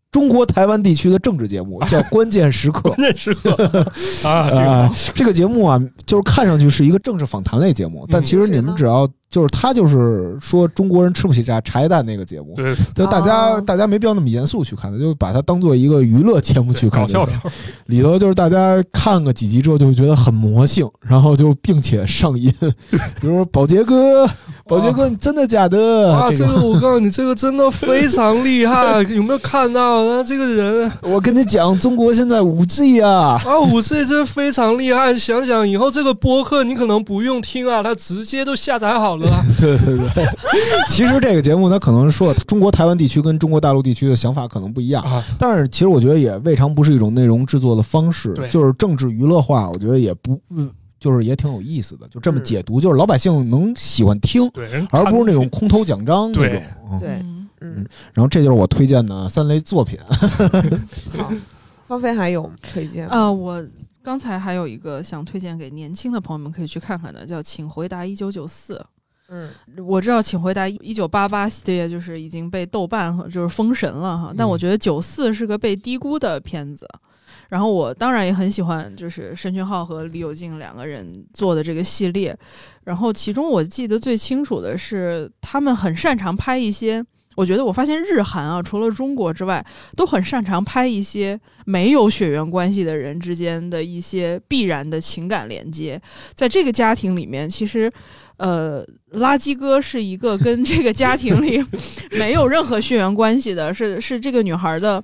[0.10, 2.80] 中国台湾地区的政治节目， 叫《关键时刻》。
[2.96, 3.54] 关键时刻。
[4.28, 17.08] 啊，这个节目啊，就是看上去是一个政治访谈类节目，但其实你们只要就是他就是说中国人吃不起茶茶叶蛋那个节目，对，就大家、哦大家没必要那么严肃去看的，就把它当做一个娱乐节目去看搞。
[17.08, 17.40] 笑片，
[17.88, 22.54] 里头就是大家看个几集之后就觉得很魔性，然后就并且上瘾。
[23.20, 24.26] 比如说保洁哥，
[24.66, 26.14] 保洁哥，你真的假的？
[26.14, 30.06] 啊，这这个我告诉你，这个真的非常厉害， 有没有看到？
[30.06, 35.14] 那这个人我跟你讲，中国现在五 G 啊，啊，五 G 真的非常厉害。
[35.18, 39.44] 想想以后这个播客你可能不用听啊，他直接都下载好了啊。
[39.60, 40.26] 对对对。
[40.90, 50.40] 其实这个节目它可能说中国台湾地区跟中国大陆地区的想法可能不一样，啊，但是其实我觉得也未尝不是一种内容制作的方式，就是政治娱乐化，我觉得也不。
[50.52, 54.50] 嗯就是也挺有意思的，就这么嗯解读，就是老百姓能喜欢听，
[54.90, 56.64] 而不是那种空头奖章那种。
[56.92, 60.00] 嗯对，嗯嗯，然后这就是我推荐的三类作品。
[61.16, 61.32] 好，
[61.86, 63.14] 芳菲还有推荐吗？
[63.14, 63.64] 呃，我
[64.02, 68.74] 刚才还有一个想推荐给年轻的朋友们可以去看看的，叫《请回答一九九四》。
[69.30, 69.50] 嗯
[69.86, 76.88] 我知道《请回答一九八八》系列就是已经被豆瓣和就是封神了哈，但嗯我觉得九四是个被低估的片子。
[77.50, 82.38] 然后我当然也很喜欢，就是申俊浩和李友静两个人做的这个系列。
[82.84, 87.04] 然后其中我记得最清楚的是，他们很擅长拍一些。
[87.36, 89.64] 我觉得我发现日韩啊，除了中国之外，
[89.96, 96.02] 都很擅长拍一些没有血缘关系的人之间的一些必然的情感连接。
[96.34, 97.92] 在这个家庭里面，其实，
[98.38, 101.64] 呃，垃圾哥是一个 跟这个家庭里
[102.18, 105.04] 没有任何血缘关系的，是是这个女孩的。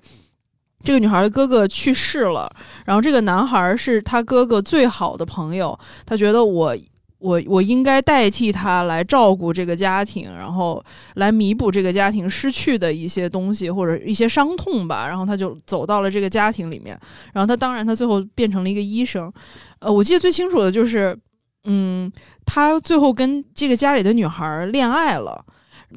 [0.85, 6.75] 这个女孩的哥哥去世了，然后这个男孩是他哥哥最好的朋友，他觉得我
[7.19, 15.07] 我我应该代替他来照顾这个家庭，然后来弥补这个家庭失去的一些东西或者一些伤痛吧。
[15.07, 16.99] 然后他就走到了这个家庭里面，
[17.31, 19.31] 然后他当然他最后变成了一个医生。
[19.79, 21.17] 呃，我记得最清楚的就是，
[21.65, 22.11] 嗯，
[22.45, 25.45] 他最后跟这个家里的女孩恋爱了，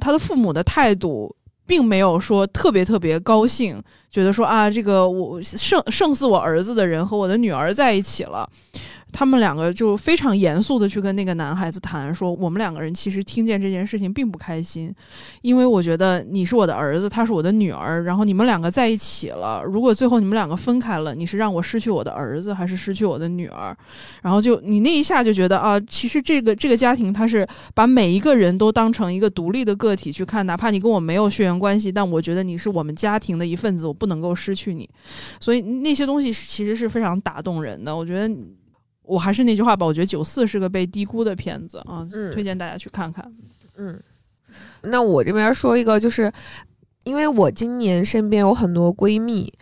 [0.01, 1.35] 他的父母的态度。
[1.69, 8.49] 并没有说特别特别高兴，觉得说啊，这个我胜胜似我儿子的人和我的女儿在一起了。
[9.13, 14.93] 他们两个就非常严肃的去跟那个男孩子谈，说我们两个人其实听见这件事情并不开心，
[15.41, 23.75] 因为我觉得你是我的儿子，他是我的女儿，然后你们两个在一起了，如果最后你们两个分开了，你是让我失去我的儿子，还是失去我的女儿？
[24.23, 34.87] 然后就你那一下就觉得啊，其实这个这个家庭他是把每一个人都当成一个独立的个体去看，哪怕你跟我没有血缘关系，但我觉得你是我们家庭的一份子，我不能够失去你。
[35.41, 37.97] 所以那些东西其实是非常打动人的。
[37.97, 38.35] 我觉得
[39.07, 43.33] 我还是那句话吧，我觉得九四是个被低估的片子啊，嗯推荐大家去看看。
[43.77, 43.99] 嗯，
[44.83, 46.33] 那我这边说一个，就是
[47.05, 49.53] 因为我今年身边有很多闺蜜，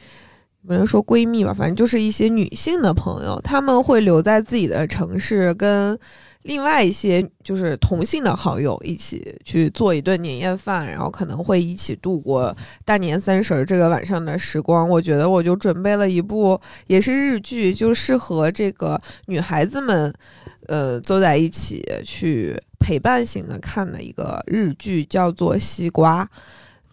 [0.67, 5.99] 不能说闺蜜吧，反正就是一些女性的朋友，她们会留在自己的城市，跟
[6.45, 12.55] 另外一些就是同性的好友一起去做一顿年夜饭，然后可能会一起度过
[12.85, 14.89] 大年三十儿这个晚上的时光。
[14.89, 20.13] 我觉得我就准备了一部也是日剧，就适合这个女孩子们，
[20.69, 26.25] 呃，坐在一起去陪伴型的看的一个日剧，叫做《西瓜》。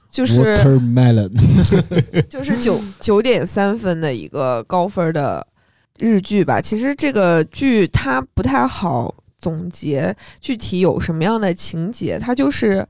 [0.09, 1.31] 就是 Watermelon，
[2.27, 5.47] 就是九 九点三分的一个高分的
[5.99, 6.59] 日剧吧。
[6.59, 12.87] 其实这个剧它不太好总结具体有什么样的情节，它就是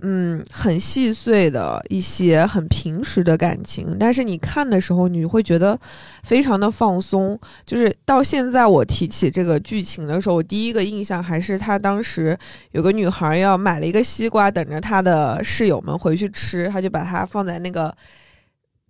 [0.00, 5.78] 嗯很细碎的一些很平时的感情，但是你看的时候你会觉得
[6.24, 7.38] 非常的放松。
[7.64, 12.36] 就是到现在我提起这个剧情的时候，我第一个印象还是他当时
[12.72, 17.94] 有个女孩要买了一个西瓜，等着她的室友们回去吃，她就把它放在那个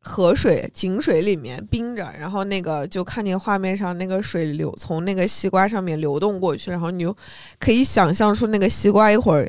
[0.05, 7.17] 河水、井水里面冰着，然后那个就看见画面上那个水流从那个西瓜上面流动过去，然后你就
[7.61, 9.49] 可以想象出那个西瓜一会儿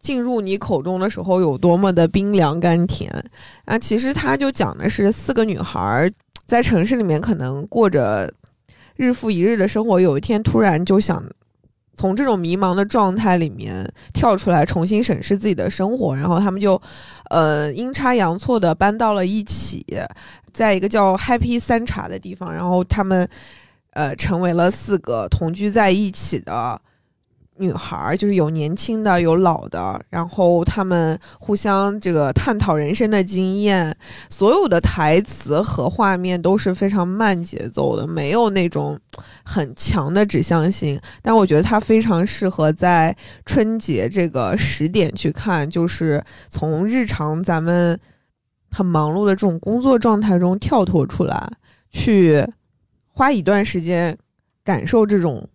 [0.00, 3.10] 进入你口中的时候有多么的冰凉甘甜
[3.64, 3.78] 啊！
[3.78, 6.12] 其实它就讲的是四个女孩
[6.44, 8.30] 在城市里面可能过着
[8.96, 11.24] 日复一日的生活，有一天突然就想。
[11.94, 16.80] 从这种迷茫的状态里面跳出来，重新审视自己的生活，然后他们就，
[17.30, 19.84] 呃，阴差阳错的搬到了一起，
[20.52, 23.28] 在一个叫 Happy 三茶的地方，然后他们，
[23.92, 26.80] 呃，成为了四个同居在一起的。
[27.56, 33.96] 女孩就是有年轻的，有老的，然后他们互相这个探讨人生的经验，
[34.28, 38.98] 所有的台词和画面都是非常慢节奏的，没有那种
[39.44, 41.00] 很强的指向性。
[41.22, 47.96] 但我觉得它非常适合在春节这个时点去看，就是从日常咱们
[48.68, 51.48] 很忙碌的这种工作状态中跳脱出来，
[51.92, 52.44] 去
[53.06, 54.18] 花一段时间
[54.64, 55.48] 感受这种。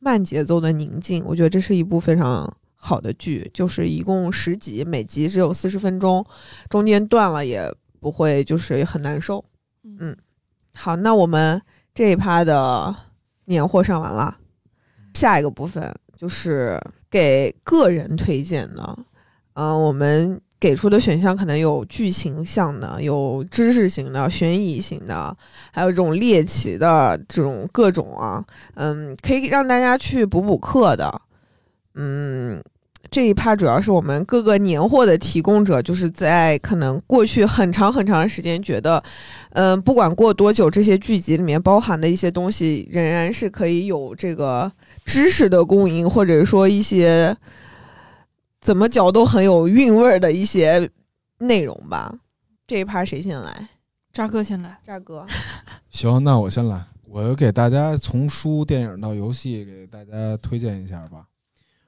[0.00, 6.26] 慢节奏的宁静，我觉得这是一部非常好的剧，就是一共十集，每集只有四十分钟，
[6.68, 9.44] 中间断了也不会就是很难受。
[9.84, 10.16] 嗯，
[10.74, 11.62] 好，那我们
[11.94, 12.92] 这一趴的
[13.44, 14.36] 年货上完了，
[15.14, 18.98] 下一个部分就是给个人推荐的，
[19.52, 20.40] 嗯，我们。
[20.60, 25.34] 给出的选项可能有剧情向的，有知识型的、悬疑型的，
[25.72, 28.44] 还有这种猎奇的这种各种啊，
[28.74, 31.22] 嗯，可以让大家去补补课的。
[31.94, 32.62] 嗯，
[33.10, 39.02] 这一趴主要是我们各个年货的提供者，就是在可能过去很长很长时间觉得，
[39.52, 44.70] 嗯，不管过多久，这些剧集里面包含的一些东西仍然是可以有这个
[45.06, 47.34] 知识的供应，或者说一些。
[48.60, 50.90] 怎么嚼都很有韵味儿的一些
[51.38, 52.20] 内容吧。
[52.66, 53.68] 这一趴谁先来？
[54.12, 54.78] 扎哥先来。
[54.84, 55.26] 扎哥，
[55.90, 56.84] 行，那我先来。
[57.04, 61.26] 我给大家从书、电影到游戏，给大家推荐一下吧。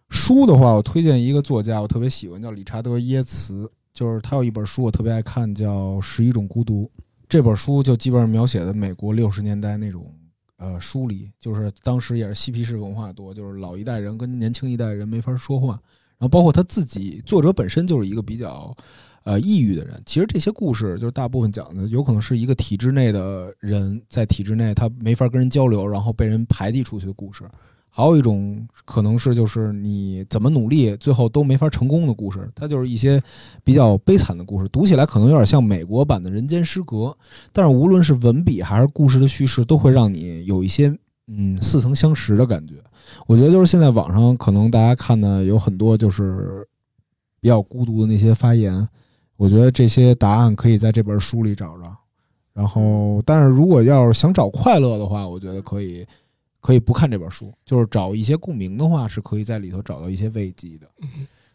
[0.08, 3.70] 书的话，我推荐一个作家，我特别喜欢，叫理查德·耶茨。
[3.92, 6.90] 就是他有一本书，我特别爱看，叫《十一种孤独》。
[7.28, 10.12] 这本书就基本上描写的美国六十年代那种
[10.56, 15.78] 呃疏离，就是当时也是嬉皮士文化多，就是老一代人跟年轻一代人没法说话。
[16.22, 18.72] 然后包括他自己，作者本身就是一个比较，
[19.24, 20.00] 呃，抑郁的人。
[20.06, 27.42] 其实这些故事就是大部分讲的，有可能是一个体制内的人在体制内他没法跟人交流，然后被人排挤出去的故事。
[27.90, 32.48] 还有一种可能是就是你怎么努力最后都没法成功的故事。
[32.54, 33.20] 它就是一些
[33.64, 37.12] 比较悲惨的故事，读起来可能有点像美国版的人间失格。
[37.52, 42.74] 但是无论是文笔还是故事的叙事，都会让你有一些嗯似曾相识的感觉。
[43.26, 46.66] 我觉得就是现在网上可能大家看的有很多就是
[47.40, 48.88] 比较孤独的那些发言，
[49.36, 51.96] 我觉得这些答案可以在这本书里找着。
[52.52, 56.06] 然后，但是如果要是想找快乐的话，我觉得可以
[56.60, 60.86] 可以不看这本书，就是找一些共鸣的话，是可以在里头找到一些慰藉的。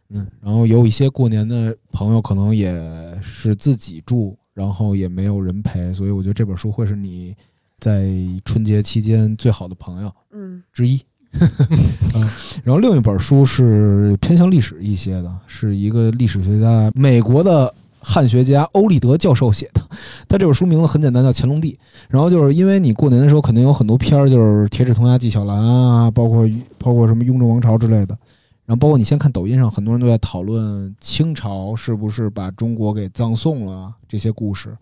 [0.09, 2.73] 嗯，然后有一些过年的朋友可能也
[3.21, 7.35] 是自己住，然后也没有人陪，所以我觉得这本书会是你
[7.77, 8.09] 在
[8.43, 10.95] 春节期间最好的朋友嗯之一。
[10.95, 11.01] 嗯，
[12.63, 19.81] 然后另一本书是偏向历史一些的，是一个历史学家，美国的汉学家欧立德教授写的。
[20.27, 21.73] 他这本书名字很简单，叫《乾隆帝》。
[22.09, 28.17] 然后就是因为你过年的时候肯定有很多片儿，就是《铁齿铜牙纪晓岚》啊，包括包括什么《雍正王朝》之类的。
[28.65, 34.75] 然后包括你先看抖音上，很多人都在讨论清朝是不是把中国给葬送了这些故事。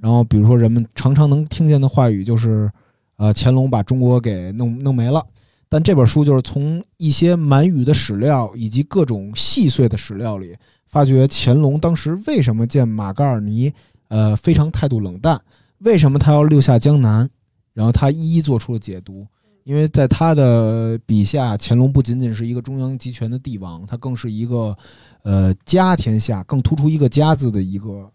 [0.00, 2.70] 然后比如说人们常常能听见的话语就是，
[3.16, 5.24] 呃，乾隆把中国给弄弄没了。
[5.72, 10.54] 但这本书就是从一些满语的史料以及各种细碎的史料里，
[10.86, 13.72] 发掘乾隆当时为什么见马嘎尔尼，
[14.08, 15.40] 呃，非常态度冷淡，
[15.78, 17.26] 为什么他要六下江南，
[17.72, 19.26] 然后他一一做出了解读。
[19.64, 24.76] 因为在他的笔下，乾隆不仅仅是一个中央集权的帝王，他更是一个，
[25.22, 28.12] 呃，家天下更突出一个家字的一个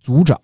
[0.00, 0.36] 族长。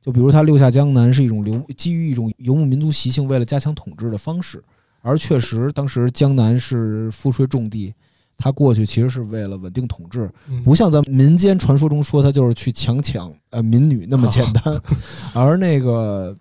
[0.00, 4.64] 就比如他六下江南是一种流基于一种游牧民族习性，为了加强统治的方式。
[5.00, 7.94] 而确实，当时江南是赋税重地，
[8.36, 10.30] 他过去其实是为了稳定统治，
[10.64, 14.80] 不像咱们民间传说中说他就是去强抢呃民女那么简单。
[15.34, 16.36] 而那个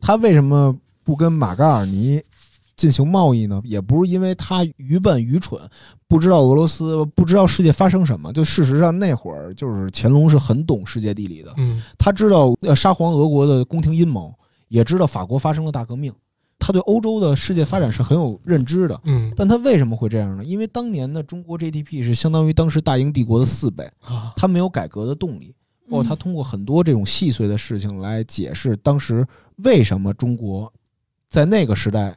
[0.00, 2.22] 他为什么不跟马嘎尔尼
[2.76, 3.60] 进行贸易呢？
[3.64, 5.60] 也不是因为他愚笨愚蠢，
[6.06, 8.32] 不知道俄罗斯，不知道世界发生什么。
[8.32, 11.52] 就事实上，那会儿就是乾隆是很懂世界地理的，
[11.98, 14.32] 他知道呃沙皇俄国的宫廷阴谋，
[14.68, 16.12] 也知道法国发生了大革命。
[16.58, 20.44] 他对欧洲的世界发展是很有认知的，嗯，但他为什么会这样呢？
[20.44, 23.88] 因为当年的中国 GDP 是相当于当时大英帝国的四倍，
[24.36, 25.54] 他没有改革的动力，
[25.88, 30.70] 包括他通过很多这种细碎的事情来解释当时为什么中国
[31.30, 32.16] 在那个时代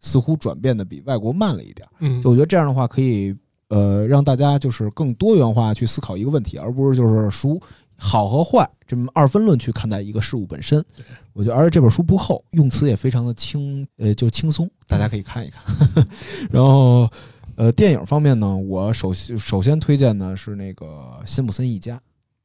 [0.00, 1.86] 似乎转变的比外国慢了一点。
[2.00, 3.36] 嗯就我觉得这样的话可以
[3.68, 7.60] 呃让大家就是更多元化去思考一个问题，而不是就是孰
[7.96, 10.84] 好和坏这么二分论去看待一个事物本身。
[11.32, 15.62] 我觉得，而且这本书不厚，用词也非常的轻，呃，就轻松，大家可以看一看。
[16.50, 17.08] 然后，
[17.56, 20.86] 呃，电影方面呢，我首首先推荐的是那个
[21.26, 21.96] 《辛普森一家》。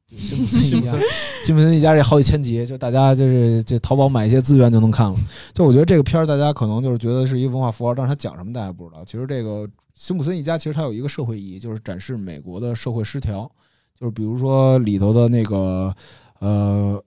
[0.16, 0.96] 辛普森一家，
[1.44, 5.16] 辛普森一家这好几千集，就大家就是这淘宝买一些资源就能看了。
[5.52, 9.04] 就我觉得这个片儿，大家可能就是觉得是一个文化符号，但是它讲什么大家不知道。
[9.04, 13.50] 其实这个辛普森一家其实它有一个社会意义，就是展示美国的社会失调。
[13.94, 15.94] 就是比如说里头的那个
[16.38, 17.04] 呃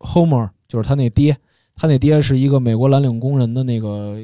[0.00, 1.36] ，Homer，就是他那爹，
[1.74, 4.18] 他那爹是一个美国蓝领工人的那个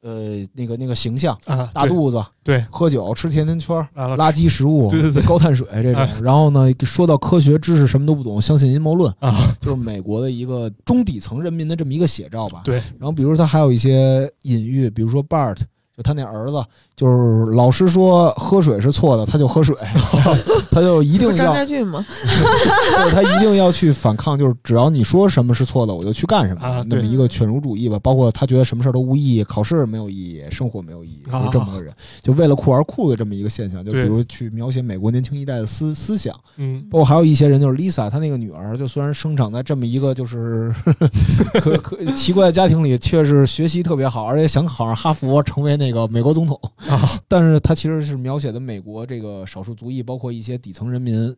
[0.00, 3.76] 呃那个那个形象，啊，大肚子，对喝酒吃甜甜圈。
[3.92, 12.62] 啊，垃圾食物，对对对高碳水这种哎，然后呢，说到科学知识什么都不懂，相信阴谋论，啊，就是美国的一个中底层人民的这么一个写照吧。
[12.64, 12.76] 对。
[12.98, 15.58] 然后比如他还有一些隐喻，比如说 Bart，
[16.00, 16.64] 就他那儿子，
[16.96, 19.76] 就是老师说喝水是错的，他就喝水，
[20.72, 22.04] 他就一定不是张要，家俊吗？
[22.08, 27.98] 就是他一定要去反抗，就是只要你说什么是错的，我就去干什么，啊对那么一个犬儒主义吧。
[28.02, 31.92] 包括他觉得什么事儿都无意义，考试没有意义，生活没有意义，就是这么个人，
[32.22, 33.84] 就为了酷而酷的这么一个现象。
[33.84, 36.34] 就比如去描写美国年轻一代的思思想。
[36.56, 40.72] 嗯包括还有一些人，就是 Lisa，她那个女儿，就虽然生长在这么一个就是
[41.60, 46.58] 可可奇怪的家庭里，却是学习特别好，而且想考上哈佛，成为那个美国总统。
[46.88, 51.34] 啊， 但是他其实是描写的美国这个少数族裔，包括一些底层人民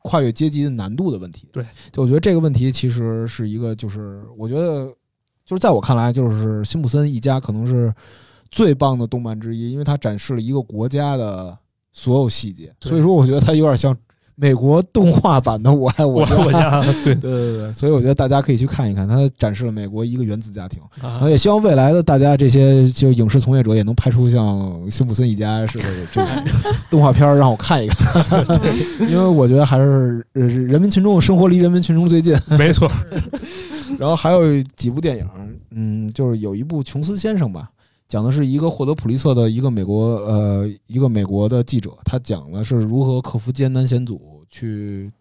[0.00, 1.48] 跨越阶级的难度的问题。
[1.52, 4.86] 对，就我觉得这个问题其实是一个，就是我觉得
[5.44, 7.92] 就是在我看来，就是辛普森一家可能是
[8.50, 11.56] 最棒的动漫之一，因为它展示了一个国家的
[11.92, 12.74] 所有细节。
[12.80, 13.96] 所以说，我觉得它有点像
[14.40, 16.36] 美国动画版的《我爱我我家》。
[16.46, 20.80] 我 家对对对对，所以我觉得大家可以去看一看，它展示了美国一个原子家庭。
[21.02, 26.30] 然啊后也希望未来的大家这些就影视从业者也能拍出像辛普森一家似的这种
[26.88, 28.24] 动画片儿，让我看一看。
[29.08, 32.36] 因为我觉得还是呃人民群众生活离人民群众最近。
[32.56, 32.88] 没错，
[33.98, 35.28] 然后还有几部电影，
[35.72, 37.68] 嗯，就是有一部《琼斯先生》吧，
[38.08, 45.12] 讲的是一个获得普利策的一个美国呃一个美国的记者，他讲的是如何克服艰难险阻，去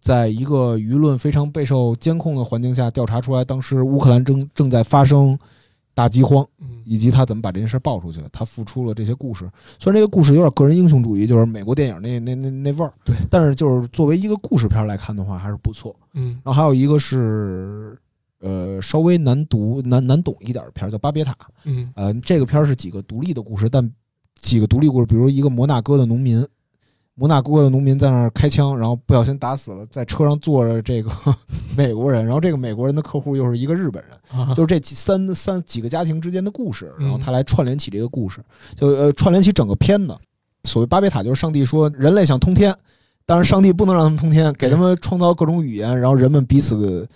[0.00, 5.36] 在一个舆论非常备受监控的环境下调查出来，当时乌克兰正正在发生
[5.92, 9.50] 大饥荒，嗯以及他怎么把这件事爆出去，他付出了这些故事。
[9.80, 15.94] 虽然这个故事有点个人英雄主义，就是美国电影那那那那味儿，对，但是就是作为一个故事片来看的话，还是不错。
[16.14, 17.98] 嗯然后还有一个是，
[18.40, 21.32] 呃，稍微难读、难难懂一点的片儿，叫《巴别塔》。
[21.64, 21.90] 嗯。
[21.94, 23.90] 呃，这个片儿是几个独立的故事，但
[24.40, 26.46] 几个独立故事，比如一个摩纳哥的农民，
[27.14, 31.10] 摩纳哥的农民在那儿开枪，然后不小心打死了在车上坐着这个
[31.76, 34.54] 美国人，然后这个美国人的客户又是一个日本人，啊。
[34.54, 37.06] 就是这几三三几个家庭之间的故事，嗯。
[37.06, 38.40] 然后他来串联起这个故事，
[38.76, 40.16] 就呃串联起整个片子。
[40.64, 42.76] 所谓巴别塔，就是上帝说人类想通天，
[43.24, 47.08] 但是上帝不能让他们通天，给他们创造各种语言，然后人们彼此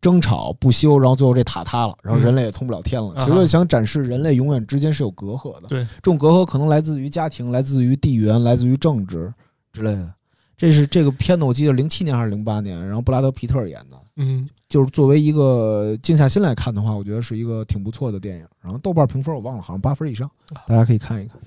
[0.00, 3.12] 争吵不休，然后最后这塔塌了，然后人类也通不了天了。
[3.16, 9.32] 嗯其实想展示人类永远之间是有隔阂的，对这种隔阂可能来自于家庭，来自于地缘，来自于政治
[9.72, 10.12] 之类的。
[10.56, 13.98] 这是这个片子，我记得零七年还是零八年，然后布拉德皮特演的。
[14.16, 18.46] 嗯就是作为一个静下心来看的话，我觉得是一个挺不错的电影。
[18.62, 20.30] 然后豆瓣评分我忘了，好像八分以上，
[20.66, 21.38] 大家可以看一看。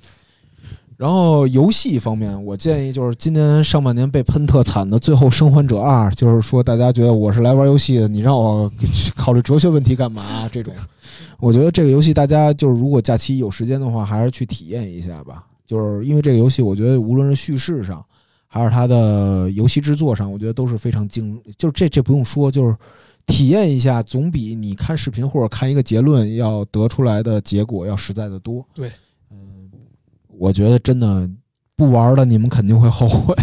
[1.00, 8.70] 然后游戏方面，我建议就是今年上半年被喷特惨的《最后生还者二》，就是说大家觉得我是来玩游戏的，你让我
[9.16, 10.22] 考虑哲学问题干嘛？
[10.52, 10.74] 这种，
[11.40, 15.46] 我觉得这个游戏大家就是如果假期有时间的话，还是去体验一下吧。
[15.66, 18.04] 就是因为这个游戏，我觉得无论是叙事上，
[18.46, 22.76] 还是它的游戏制作上，我觉得都是非常精，就是这这不用说，就是
[23.26, 28.66] 体验一下，总比你看视频或者看一个结论要得出来的结果要实在的多。
[28.74, 28.92] 对，嗯，
[30.40, 31.30] 我觉得真的
[31.76, 33.36] 不玩了你们肯定会后悔。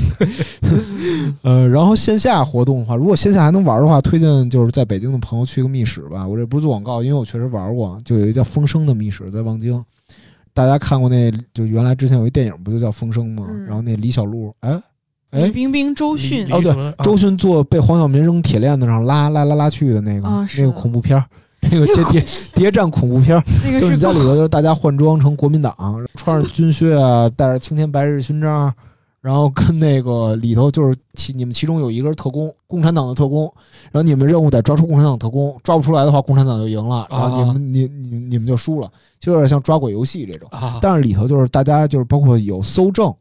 [1.43, 6.27] 呃，然后线下活动的话，如果线下还能玩的话，推荐就是在北京的朋友去个密室吧。
[6.27, 9.85] 我这不是做广告，因为我确实玩过，就有一个叫风声的密室在望京。
[10.55, 13.47] 大家看过那，就原来之前有一电影不就叫《风声》吗？
[13.49, 14.81] 嗯然后那李小璐，哎
[15.33, 16.73] 李哎，冰冰、周迅哦对
[17.05, 21.25] 周迅做被黄晓明扔铁链子上拉拉拉拉去的那个、那个恐怖片儿，
[21.73, 23.43] 那个谍谍 谍战恐怖片儿，
[23.81, 25.75] 就是你在里头就是大家换装成国民党，
[26.15, 28.73] 穿着军靴啊，带着青天白日勋章，
[29.21, 33.43] 然后跟那个里头就是其你们其中有一个是特工，共产党的特工，
[33.91, 38.89] 然后你们任务得抓出共产党特工，抓不出来的话，共产党就赢了，然后你们、你你你们就输了，
[39.19, 40.49] 就有点像抓鬼游戏这种。
[40.53, 43.13] 啊，但是里头就是大家就是包括有搜证、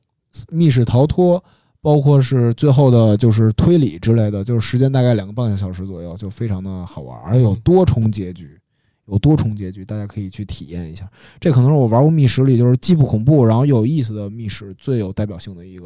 [0.50, 1.43] 密室逃脱，
[1.86, 8.60] 包括是最后的就是推理之类的，就是时间大概两个半小时左右，就非常的好玩，而且有多重结局，
[9.06, 11.08] 有多重结局，大家可以去体验一下。
[11.40, 15.86] 这可能是我玩过密室里就是既不恐怖，然后又有意思的密室最有代表性的一个。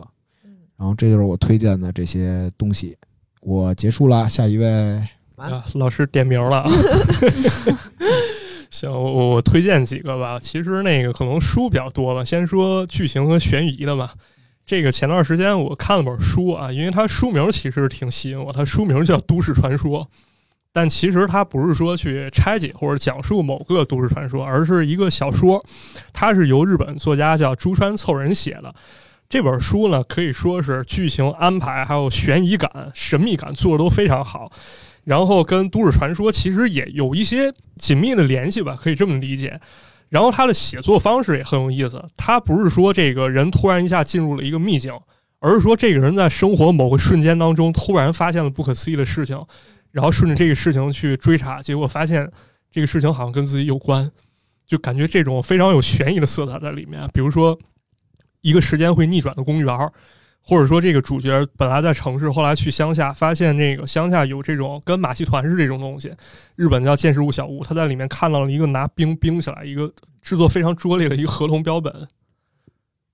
[0.77, 2.95] 然后这就是我推荐的这些东西，
[3.41, 5.05] 我结束了，下一位。
[5.35, 6.65] 啊，老师点名了。
[8.71, 10.39] 行，我我推荐几个吧。
[10.39, 14.13] 其实那个可能书比较多了，先说剧情和悬疑的吧。
[14.69, 20.01] 这个前段时间我看了本书啊，因为它书名其实挺吸引我，它书名叫《都市传说》，
[20.71, 25.65] 但其实它不是说去拆解或者讲述某个都市传说，而是一个小说，
[26.13, 28.71] 它是由日本作家叫朱川凑人写的。
[29.27, 34.51] 这本书呢，可以说是剧情安排还有悬疑感、神秘感做的都非常好。
[35.03, 39.59] 然后跟都市传说其实也有一些紧密的联系吧，可以这么理解。
[40.09, 44.91] 然后他的写作方式也很有意思，他不是说这个人突然一下进入了一个秘境，
[45.39, 49.39] 而是说这个人在生活某个瞬间当中突然发现了不可思议的事情，
[49.91, 52.29] 然后顺着这个事情去追查，结果发现
[52.71, 54.11] 这个事情好像跟自己有关，
[54.65, 57.07] 就感觉这种非常有悬疑的色彩在里面。
[57.13, 57.57] 比如说
[58.41, 59.91] 一个时间会逆转的公园。
[60.49, 66.11] 或者说，这个主角本来在城市，后来去乡下，发现那个乡下有这种跟马戏团是这种东西，
[66.55, 67.63] 日本叫见识物小屋。
[67.63, 69.93] 他在里面看到了一个拿冰冰起来一个
[70.23, 71.93] 制作非常拙劣的一个合同标本，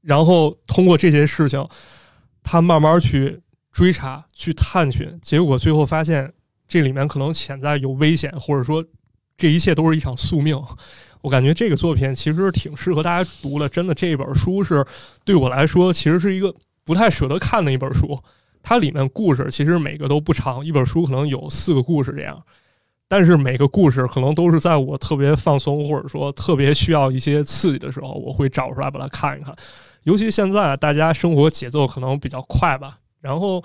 [0.02, 1.68] 然后通过这些事情，
[2.42, 6.32] 他慢慢去追查、去探寻，结果最后发现
[6.70, 8.82] 这里面可能潜在有危险，或者说
[9.36, 10.58] 这一切都是一场宿命。
[11.20, 14.86] 我感觉这个作品其实挺适合大家读的，真的，这本书是
[15.26, 16.56] 对我来说其实是一个。
[16.86, 18.18] 不太舍得看的一本书，
[18.62, 22.42] 它里面故事其实每个都不长，一本书可能有四个故事这样，
[23.08, 29.56] 但是每个故事可能都是在我特别放松或者说特别需要一些刺激的时候，我会找出来把它看一看。
[30.04, 33.64] 尤其现在大家生活节奏可能比较快吧，然后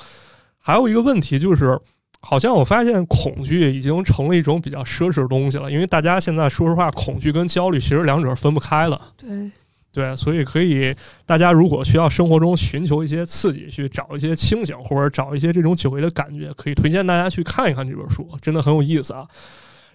[0.59, 1.79] 还有一个问题就是，
[2.21, 9.13] 好像我发现恐惧已经成了一种比较奢侈的东西了，因为大家现在说实话，恐惧跟焦虑其实两者分不开了。
[9.19, 9.51] 对。
[9.93, 10.95] 对，所以可以，
[11.27, 19.27] 大家如果需要生活中寻求一些刺激，去找一些清醒，或者找一些这种久违的感觉，可以推荐大家去看一看这本书，真的很有意思啊。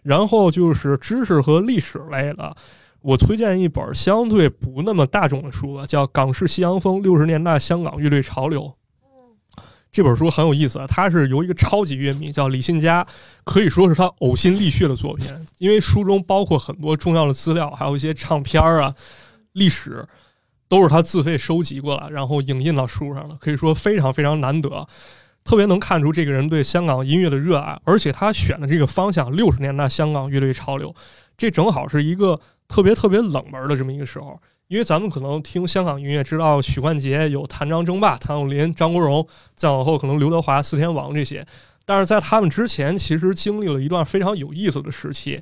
[0.04, 2.54] 然后就是知识和历史类的，
[3.02, 8.64] 我推荐一本相对不那么大众的书，叫《港式西洋风：六十年代香港乐队潮流》。
[9.92, 13.08] 这本书很有意思啊，它是由一个超级乐迷叫李信佳，
[13.46, 15.26] 可以说是他呕心沥血的作品，
[15.58, 18.94] 因为书中包括很多重要的资料，还有一些唱片儿啊。
[19.56, 20.08] 历史
[20.68, 24.88] 都是他自费收集过来，然后影印到书上的，可以说非常非常难得，
[25.44, 27.80] 特别能看出这个人对香港音乐的热爱。
[27.84, 30.94] 而且他选的这个方向，六十年代香港乐队潮流，
[31.38, 34.40] 这正好是一个特别特别冷门的这么一个时候。
[34.68, 41.46] 因为咱们可能听香港音乐，知道许冠杰有谭张争霸、谭咏麟、张国荣，再往后可能刘德华、四天王这些，
[41.86, 45.40] 但是在他们之前，其实经历了一段非常有意思的时期。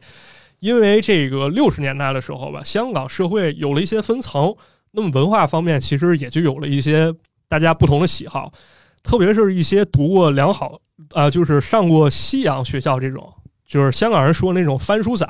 [0.63, 4.55] 因为这个六十年代的时候吧，香港社会有了一些分层，
[4.91, 7.13] 那么文化方面其实也就有了一些
[7.49, 8.49] 大家不同的喜好，
[9.03, 13.29] 特别是一些读过良好啊，就是上过西洋学校这种，
[13.67, 15.27] 就是香港人说那种翻书仔，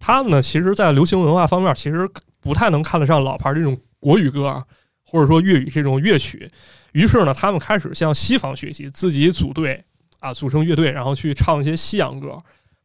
[0.00, 2.08] 他们呢，其实，在流行文化方面，其实
[2.40, 4.64] 不太能看得上老牌这种国语歌，
[5.04, 6.50] 或者说粤语这种乐曲，
[6.92, 9.84] 于是呢，他们开始向西方学习，自己组队
[10.18, 12.42] 啊，组成乐队，然后去唱一些西洋歌。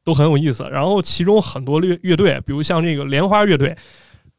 [0.08, 3.76] 都很有意思，然后其中很多乐乐队，比如像这个莲花乐队，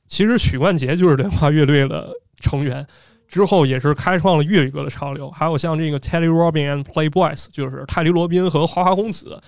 [0.07, 2.09] 其实许冠杰就是莲花乐队的
[2.41, 2.87] 成员，
[3.29, 5.31] 之后也是开创了粤语歌的潮流。
[5.31, 9.39] 还有像这个 Teddy Robin and Playboys，就是泰迪罗宾和花花公子，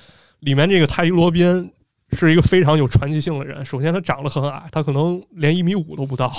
[0.40, 1.72] 里面这个泰迪罗宾
[2.12, 3.64] 是一个非常有传奇性的人。
[3.64, 6.30] 首先他长得很矮，他可能连一米五都不到。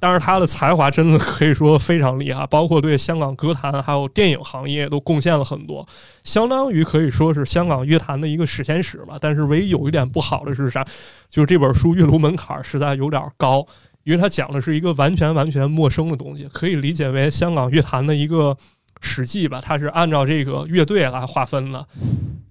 [0.00, 5.84] 但是他的才华真的可以说非常厉害， 包括对香港歌坛还有电影行业都贡献了很多，
[6.22, 9.16] 相当于可以说是香港乐坛的一个史前史吧。
[9.20, 10.84] 但是唯一有一点不好的是啥？
[11.28, 13.66] 就是这本书阅读门槛实在有点高，
[14.04, 18.56] 因为它讲的是一个完全完全陌生的东西，可以理解为香港乐坛的一个
[19.00, 19.60] 史记吧。
[19.60, 21.84] 它是按照这个乐队来划分的，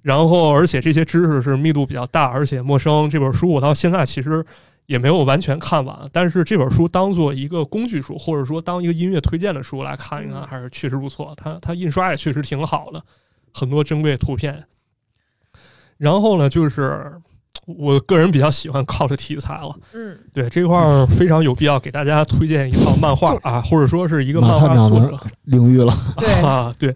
[0.02, 3.10] 然后而且这些知识是密度比较大，而且陌生。
[3.10, 4.45] 这本书我到现在其实。
[4.88, 11.34] 也没有完全看完，但是这本书当做一个工具书，或者说当一个音乐推荐的书来看一看，还是确实不错。
[11.38, 13.04] 它它印刷也确实挺好的，
[13.54, 14.64] 很多珍贵图片。
[15.98, 17.12] 然后呢，就是
[17.66, 19.76] 我个人比较喜欢靠的题材了。
[19.94, 25.92] 嗯，对这块儿非常有必要给大家推荐一套漫画啊，或者说是一个漫画作者领域了。
[26.18, 26.96] 对 啊，对，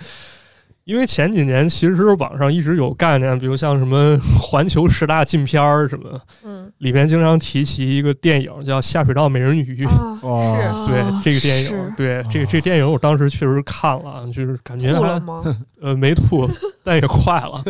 [0.84, 9.86] 因为前几年其实网上一直有概念，比如像什么环球十大禁片儿什么，嗯里面经常提起一个电影叫《下水道美人鱼》。
[10.88, 15.44] 对这个电影，对这个这电影，我当时确实看了，就是感觉还吐了吗？
[15.82, 16.48] 呃没吐，
[16.84, 17.64] 但也快了，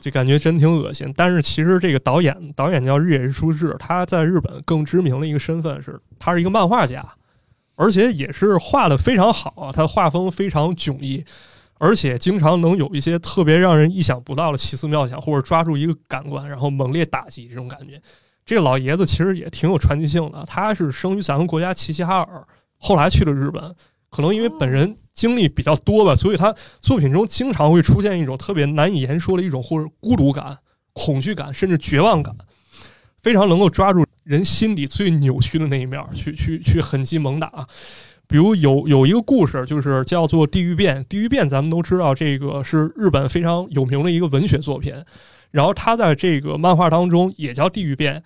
[0.00, 1.12] 就感觉真挺恶心。
[1.16, 7.04] 但是其实这个导演导演叫日野书志，他在日本更知名的一个身份是，他是一个漫画家，
[7.76, 11.24] 而且也是画的非常好啊，他画风非常迥异，
[11.78, 18.00] 而且经常能有一些特别让人意想不到的奇思妙想，或者抓住一个感官，然后猛烈打击这种感觉。
[18.44, 22.46] 这个老爷子其实也挺有传奇性的，他是生于咱们国家齐齐哈尔，
[22.78, 23.74] 后来去了日本，
[24.10, 30.58] 可能因为本人经历比较多吧，所以他作品中经常会出现一种特别难以言说的一种或者孤独感、
[30.94, 32.34] 恐惧感，甚至绝望感，
[33.20, 37.68] 非常能够抓住人心里最扭曲的那一面，去去去狠击猛打。
[38.28, 40.98] 比如有有一个故事，就是叫做《地狱变》。
[41.08, 44.94] 《地狱变》咱们都知道，这个是日本非常有名的一个文学作品。
[45.50, 48.20] 然后它在这个漫画当中也叫《地狱变》，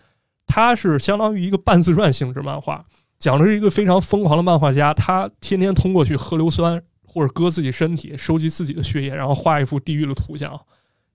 [0.44, 2.84] 它是相当于一个半自传性质漫画，
[3.20, 10.60] 讲的是一个非常疯狂的漫画家，他天天通过去喝硫酸或者割自己身体，收集自己的血液，然后画一幅地狱的图像。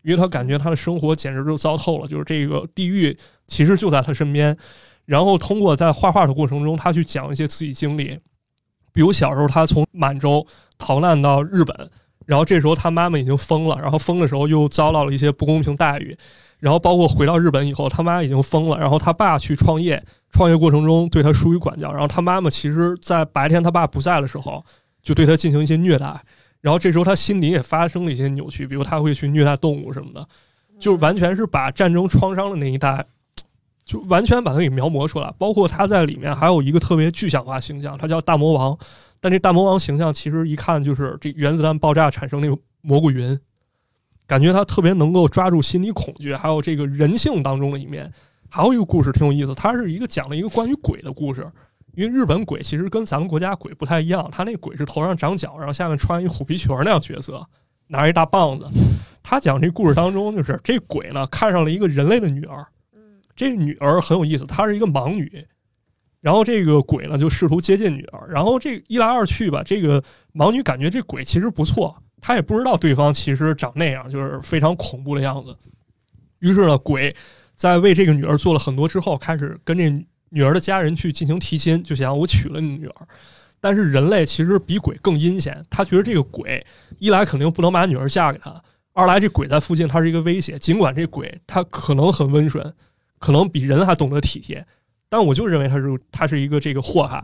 [0.04, 3.18] 因为他感觉他的生活简直就糟透了，就是这个地狱
[3.48, 4.56] 其实就在他身边。
[5.04, 8.18] 然后通过在画画的过程中，他去讲一些自己经历，
[8.98, 10.44] 比如小时候他从满洲
[10.80, 11.92] 逃难到日本，
[12.26, 16.18] 然后这时候他妈妈已经疯了，然后疯的时候又遭到了一些不公平待遇，
[16.58, 24.66] 然后包括回到日本以后，他妈已经疯了，然后他爸去创业，创业过程中对他疏于管教，然后他妈妈其实在白天他爸不在的时候，
[25.04, 26.20] 就对他进行一些虐待，
[26.62, 30.28] 然后这时候他心里也发生了一些扭曲，比如他会去虐待动物什么的，
[30.80, 33.06] 就完全是把战争创伤的那一代。
[33.88, 38.78] 就完全把它给描摹出来，包括他在里面还有一个特别具象化形象，他叫大魔王，
[39.22, 43.40] 但这大魔王形象其实一看就是这原子弹爆炸产生那个蘑菇云，
[44.28, 48.12] 感觉他特别能够抓住心理恐惧，还有这个人性当中的一面。
[48.50, 51.46] 还有一个故事挺有意思，它是一个讲了一个关于鬼的故事。
[51.96, 57.46] 因为日本鬼其实跟咱们国家鬼不太一样，他那鬼是头上长角，然后下面穿一虎皮裙那样角色，
[57.88, 58.66] 拿着一大棒子。
[59.24, 62.66] 他讲这故事当中，就是这鬼呢看上了一个人类的女儿，
[63.38, 65.48] 这女儿很有意思，她是一个盲女。
[66.20, 75.56] 然后这个鬼呢就试图接近女儿，然后这一来二去吧，这个盲女感觉这鬼其实不错，她也不知道对方其实长那样，就是非常恐怖的样子。
[76.40, 77.16] 于是呢，鬼
[77.54, 79.90] 在为这个女儿做了很多之后，开始跟这
[80.30, 83.08] 女儿的家人去进行提亲，就想我娶了你女儿。
[83.62, 86.66] 但是人类其实比鬼更阴险，他觉得这个鬼
[86.98, 88.62] 一来肯定不能把女儿嫁给他，
[88.94, 90.60] 二来这鬼在附近他是一个威胁。
[90.60, 92.74] 尽管这鬼他可能很温顺，
[93.20, 94.66] 可能比人还懂得体贴，
[95.10, 97.24] 但我就认为他是他是一个这个祸害。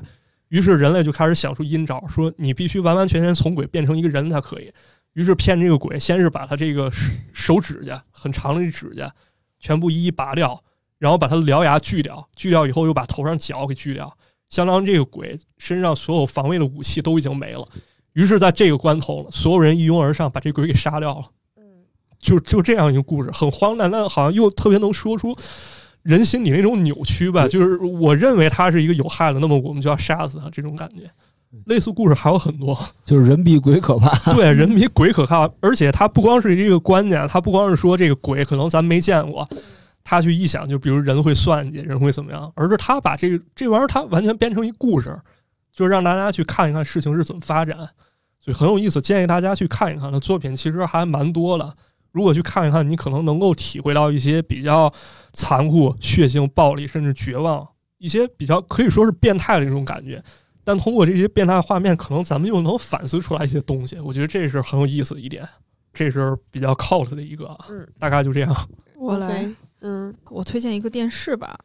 [0.49, 4.71] 于是人类就开始想出阴招，说你必须完完全全从鬼变成一个人才可以。
[5.13, 9.11] 于是骗这个鬼，先是把他这个手手指甲很长的这指甲
[9.59, 10.63] 全部一一拔掉，
[10.99, 14.15] 然后把他的獠牙锯掉，锯掉以后又把头上角给锯掉，
[14.49, 17.67] 相当于这个鬼身上所有防卫的武器都已经没了。
[18.13, 21.25] 于是，在这个关头，所有人一拥而上，把这鬼给杀掉了。
[22.19, 25.35] 就就这样一个故事，很荒诞，但好像又特别能说出
[26.03, 27.47] 人心里那种扭曲吧。
[27.47, 31.09] 就是我认为他是一个有害的，那么我们就要杀死他，这种感觉。
[31.65, 34.09] 类似故事还有很多，就是人比鬼可怕。
[34.33, 39.47] 对，人比鬼可怕，而且他不光是这个观念，他不光是说这个鬼可能咱没见过，
[40.03, 45.15] 他去臆想，就比如人会算计，人会怎么样，而是他把这个这玩意儿他完全编成一故事，
[45.71, 47.77] 就是让大家去看一看事情是怎么发展，
[48.39, 50.11] 所以很有意思，建议大家去看一看。
[50.11, 51.71] 他作品其实还蛮多的，
[52.13, 54.93] 如果去看一看，你可能能够体会到一些比较
[55.33, 60.23] 残酷、血腥、暴力，甚至绝望，一些比较可以说是变态的这种感觉。
[60.63, 63.99] 但通过这些变态画面，可能咱们又能反思出来一些东西。
[63.99, 65.43] 我觉得这是很有意思的一点，
[65.91, 68.69] 这是比较 cult 的一个，嗯，大概就这样。
[68.95, 69.45] 我来
[69.81, 71.59] 嗯我推荐一个电视吧，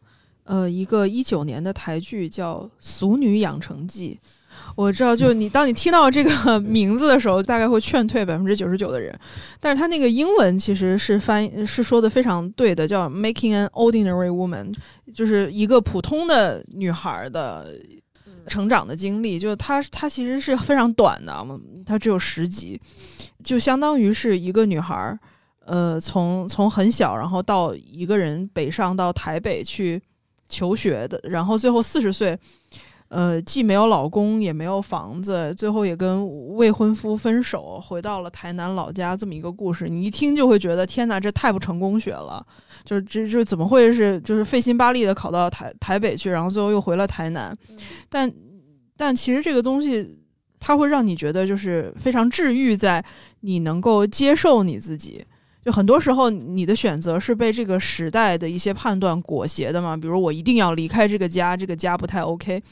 [0.44, 4.18] 呃，一个一九年的台剧叫《俗女养成记》。
[4.76, 9.18] 我知道，就是你当你听到这个名字的时候，大概会劝退百分之九十九的人。
[9.61, 14.74] 但是它那个英文其实是翻译是说的非常对的，叫 “Making an Ordinary Woman”，
[15.14, 17.74] 就是一个普通的女孩的
[18.46, 19.38] 成长的经历。
[19.38, 21.46] 就是她她其实是非常短的，
[21.84, 22.80] 它只有十集，
[23.42, 25.18] 就相当于是一个女孩儿。
[25.66, 30.00] 呃，从从很小，然后到一个人北上到台北去
[30.48, 32.34] 求学的，然后最后四十岁，
[33.09, 42.44] 呃，既没有老公，也没有房子，最后也跟未婚夫分手，回到了台南老家，这么一个故事，你一听就会觉得天哪，这太不成功学了，
[42.84, 47.56] 就这这怎么会是就是费心巴力的考到台台北去，然后最后又回了台南，
[48.11, 48.30] 但
[48.96, 50.18] 但其实这个东西
[50.61, 53.02] 它会让你觉得就是非常治愈，在
[53.40, 55.24] 你能够接受你自己。
[55.64, 59.96] 就很多时候，你的选择是被这个时代的一些判断裹挟的嘛？
[59.96, 62.62] 比如我一定要离开这个家，这个家不太 OK，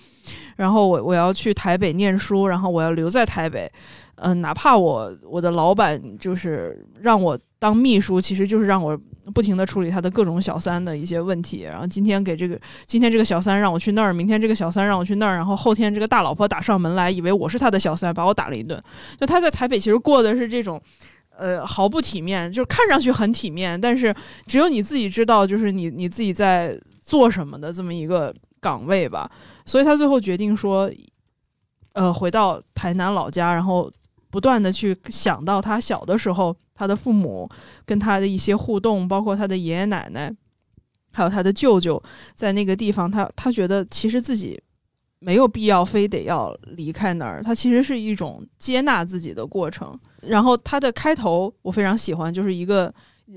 [0.57, 3.71] 然后我我要去台北念书，然后我要留在台北，
[4.15, 8.99] 嗯，哪怕我我的老板就是让我当秘书，其实就是让我
[9.35, 11.63] 不停的处理他的各种小三的一些问题。
[11.65, 18.83] 然后今天给这个今天这个小三让我去那儿，明天这个小三让我去那儿，然后后天这个大老婆打上门来，以为我是他的小三，把我打了一顿。
[19.21, 20.81] 就他在台北其实过的是这种。
[21.39, 24.15] 呃，毫不体面，就看上去很体面，但是
[24.47, 29.31] 只有你自己知道，就是你你自己在做什么的这么一个岗位吧。
[29.67, 30.91] 所以他最后决定说，
[31.93, 33.93] 呃，回到台南老家，然后
[34.31, 37.49] 不断的去想到他小的时候，他的父母
[37.85, 40.35] 跟他的一些互动，包括他的爷爷奶奶，
[41.13, 42.03] 还有他的舅舅，
[42.35, 44.59] 在那个地方，他他觉得其实自己
[45.19, 49.99] 没有必要非得要离开那儿，他其实是一种接纳自己的过程。
[50.29, 52.93] 然后它的开头我非常喜欢，就是一个，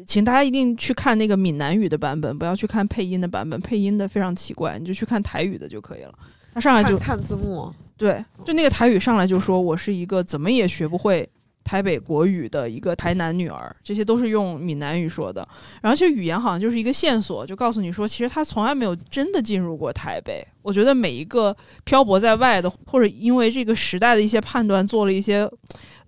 [0.05, 6.13] 请大家一定去看那个闽南语的版本，不要去看配音的版本，配音的非常奇怪，你就去看台语的就可以了。
[6.53, 11.29] 他上来就看字幕，对，就那个台语上来就说我是一个怎么也学不会
[11.63, 15.47] 台北国语的一个台南女儿，这些都是用闽南语说的。
[15.81, 20.43] 然后其实语言好像就是一个线索，就告诉你说，其实他从来没有真的进入过台北。
[20.63, 25.49] 我觉得每一个漂泊在外的，或者因为这个时代的一些判断做了一些。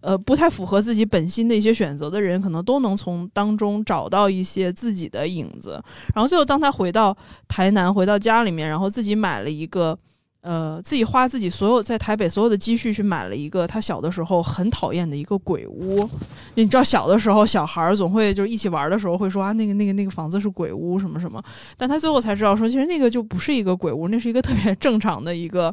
[0.01, 5.81] 呃，不太符合自己本心的一些选择的人，可能都能从当中找到一些自己的影子。
[6.15, 7.15] 然后最后，当他回到
[7.47, 9.97] 台南，回到家里面，然后自己买了一个，
[10.41, 16.09] 呃，自己花自己所有在台北所有的积蓄去买了一个他小的时候很讨厌的一个鬼屋。
[16.55, 21.39] 你知道，小的时候小孩儿总会就一起玩的时候会说啊，那个那个那个房子是鬼屋什么什么。
[21.77, 25.71] 但他最后才知道说，其实那个就不是一个鬼屋，那是一个特别正常的一个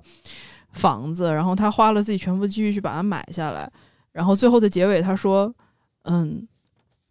[0.73, 1.33] 房子。
[1.33, 3.71] 然后他花了自己全部积蓄去把它买下来。
[4.19, 5.55] 然后最后的结尾，他说
[6.03, 6.45] ：“嗯，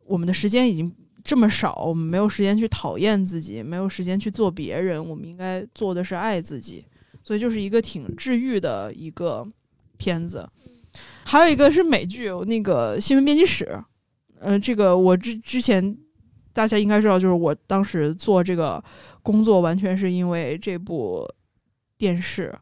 [0.03, 0.93] 我们的时间已经
[1.24, 6.84] 这么少，我们没有时间去讨厌自己，没有时间去做别人，我们应该做的是爱自己。
[7.24, 9.47] 所以就是一个挺治愈的一个
[9.95, 10.45] 片子。
[11.24, 13.82] 还有一个是美剧，那个新闻编辑室。
[14.39, 15.97] 呃，这个我之之前
[16.51, 18.84] 大家应该知道，就是我当时做这个
[19.24, 21.26] 工作，完全是因为这部
[21.97, 22.53] 电视。”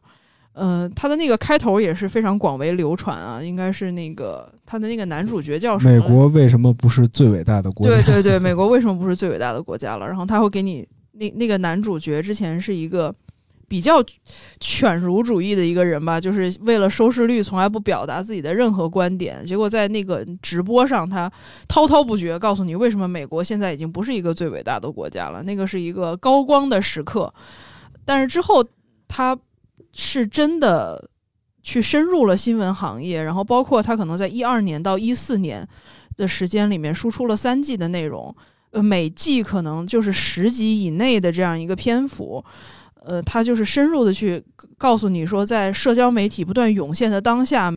[0.58, 5.92] 嗯，他的那个开头也是非常广为流传啊，应该是那个他的那个男主角叫什么？
[5.92, 7.94] 美国为什么不是最伟大的国家？
[7.94, 10.06] 对对对，美国为什么不是最伟大的国家了？
[10.06, 13.14] 然后他会给你那那个男主角之前是一个
[13.68, 14.02] 比较
[14.58, 21.30] 犬儒主义的一个人吧，就是为了收视率从来不表达自己的任何观点，结果在那个直播上他
[21.68, 27.30] 滔滔不绝告诉你为什么美国现在已经不是一个最伟大的国家了，那个是一个高光的时刻，
[28.06, 28.64] 但是之后
[29.06, 29.38] 他。
[29.98, 31.08] 是真的
[31.62, 35.66] 去深入了新闻行业，然后包括他可能在一二年到一四年
[36.18, 38.34] 的时间里面输出了三季的内容，
[38.72, 42.44] 呃，每季可能就是十集以内的这样一个篇幅，
[43.02, 44.44] 呃，他就是深入的去
[44.76, 47.74] 告诉你说，在社交媒体不断涌现的当下。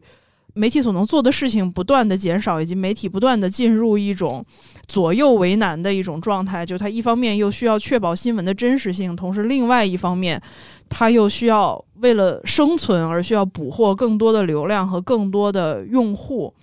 [0.55, 4.43] 媒体所能做的事情不断的减少，以及媒体不断的进入一种
[4.88, 10.41] 左右为难的一种状态，就它一方面又需要确保新闻的真实性，同时另外一方面，
[10.89, 16.54] 它又需要为了生存而需要捕获更多的流量和更多的用户。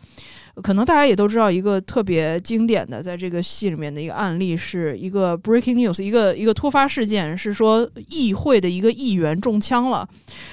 [0.63, 10.09] 可能大家也都知道一个特别经典的在这个戏里面的一个案例，是一个 breaking news，一个一个突发事件，是说议会的一个议员中枪了，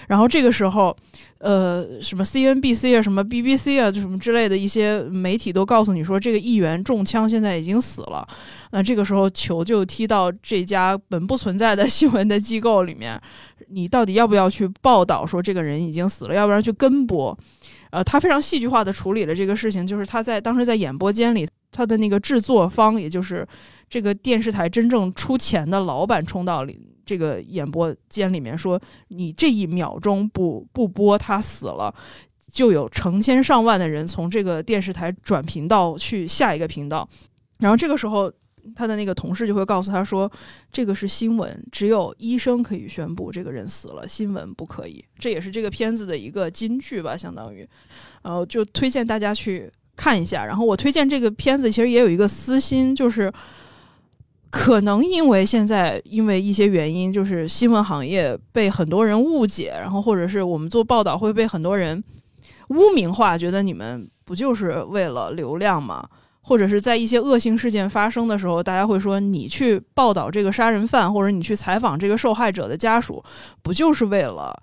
[0.08, 0.96] 然后这个时候。
[1.40, 8.26] 呃，什么 CNBC 啊，什么 BBC 啊，什么之类的一些媒体都告诉你说，这个议员中枪，现在已经死了。
[8.72, 13.22] 那这个时候球就踢到这家本不存在的新闻的机构里面，
[13.74, 16.36] 你到底要不要去报道说这个人已经死了？
[16.36, 17.38] 要不然去跟播？
[17.92, 23.48] 呃，他非常戏剧化的处理了这个事情，就是他在当时在演播间里，他的那个制作方，也就是
[23.90, 26.90] 这个电视台真正出钱的老板冲到里。
[27.06, 31.94] 这个演播间里面说，你这一秒钟不不播，他死了，
[32.52, 37.08] 就有成千上万的人从这个电视台转频道去下一个频道。
[37.60, 38.32] 然后这个时候，
[38.76, 40.32] 他的那个同事就会告诉他说，
[40.72, 45.04] 这个是新闻，只有医生可以宣布这个人死了，新闻不可以。
[45.18, 47.68] 这也是这个片子的一个金句吧，相当于，
[48.22, 50.46] 呃就推荐大家去看一下。
[50.46, 53.32] 然后我推荐这个片子，其实也有一个私心，就是。
[54.56, 62.04] 可能因为现在因为一些原因，就是新闻行业被很多人误解，然后或者是我们做报道会被很多人
[62.68, 66.08] 污名化，觉得你们不就是为了流量吗？
[66.46, 73.24] 或者是在一些恶性事件发生的时候，大家会说你去报道这个杀人犯，或者你去采访这个受害者的家属，
[73.62, 74.54] 不就是为了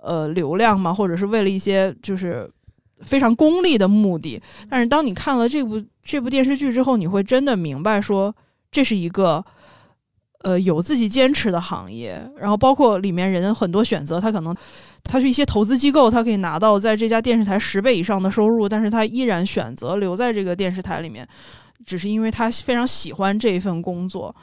[0.00, 0.92] 呃流量吗？
[0.92, 2.50] 或者是为了一些就是
[3.02, 4.42] 非常功利的目的。
[4.68, 8.34] 但是当你看了这部这部电视剧之后，你会真的明白说，
[8.72, 9.44] 这是一个
[10.40, 12.20] 呃有自己坚持的行业。
[12.36, 14.52] 然后包括里面人很多选择，他可能
[15.08, 21.26] 他去一些投资机构，他可以拿到在这家电视台十倍以上的收入，但是他依然选择留在这个电视台里面，
[21.86, 24.34] 只是因为他非常喜欢这一份工作。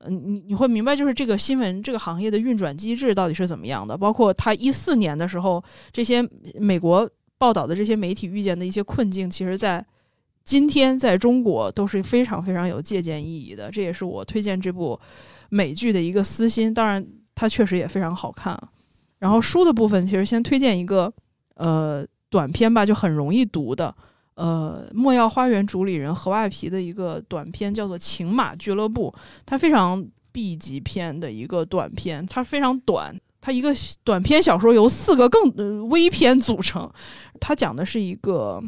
[0.00, 3.96] 嗯，你你会明白，就是这个新闻这个行业的运转机制到底是怎么样的。
[3.96, 5.62] 包括他一四年的时候，
[5.92, 6.22] 这些
[6.54, 9.84] 美国报道的这些媒体遇见的一些困境，其实在
[10.44, 13.70] 今天在中国都是非常非常有借鉴意义的。
[13.70, 14.98] 这也是我推荐这部
[15.50, 16.72] 美剧的一个私心。
[16.72, 18.58] 当然，它确实也非常好看。
[19.20, 21.12] 然后书的部分，其实先推荐一个
[21.54, 23.94] 呃短篇吧，就很容易读的。
[24.34, 29.14] 呃，莫要花园主理人何外皮的一个短篇叫做《情马俱乐部》，
[29.44, 30.02] 它非常
[30.32, 36.90] B 级片的一个短片，它非常短，它一个短篇小说由四个更微篇组成，
[37.38, 38.62] 它讲的是一个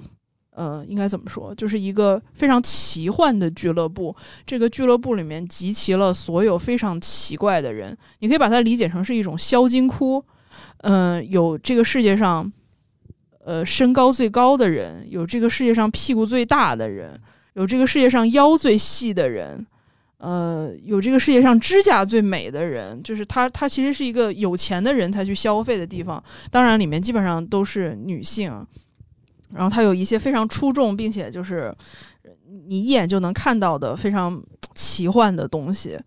[0.50, 10.22] 呃，应该怎么说，就是一个非常奇幻的俱乐部，这个俱乐部里面集齐了所有非常奇怪的人，你可以把它理解成是一种销金窟，
[10.83, 12.53] 嗯，有这个世界上。
[13.45, 17.20] 呃，身高最高的人，有这个世界上屁股最大的人，
[17.55, 19.66] 有这个世界上腰最细的人，
[20.18, 26.22] 呃，有这个世界上指甲最美的人，就是他，他其实是一个有钱的人才去消费的地方。
[26.53, 28.64] 当然，里面基本上都是女性，
[29.53, 31.74] 然后他有一些非常出众，并且就是
[32.68, 34.41] 你一眼就能看到的非常
[34.72, 35.99] 奇幻的东西。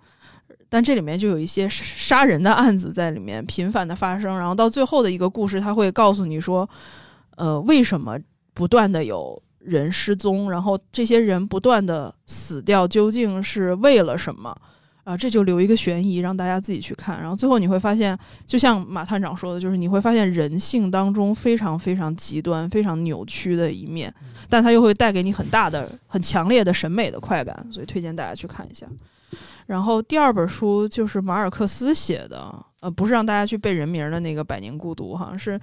[0.76, 6.70] 但这里面就有一些杀人的案子在里面频繁的发生，然后到最后的一个故事，他会告诉你说。
[7.38, 8.18] 呃，为什么
[8.54, 14.56] 不断的有人失踪，然后这些人不断的死掉，究竟是为了什么？
[15.04, 17.20] 啊，这就留一个悬疑，让大家自己去看。
[17.20, 18.18] 然后最后你会发现，
[18.48, 24.14] 就像马探长说的，就是你会发现人性当中非常非常极端、非常扭曲的一面，
[24.48, 28.88] 但它又会带给你很大的、很强烈的审美的快感，所以推荐大家去看一下。
[29.68, 35.60] 然后第二本书就是马尔克斯写的，呃，不是让大家去背人名的那个《百年孤独》，好像是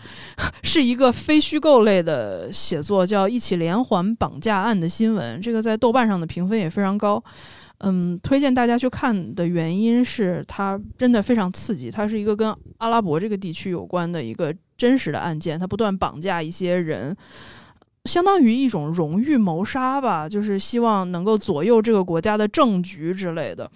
[0.65, 5.39] 是一个非虚构类的写作，叫《一起连环绑架案的新闻》。
[5.43, 7.23] 这个在豆瓣上的评分也非常高，
[7.79, 11.89] 嗯，推荐大家去看的原因是它真的非常刺激。
[11.89, 17.17] 它是一个跟阿拉伯这个地区有关的一个真实的案件，它不断绑架一些人。
[18.07, 23.71] 相当于一种荣誉谋杀吧，就是希望能够左右这个国家的政局之类的。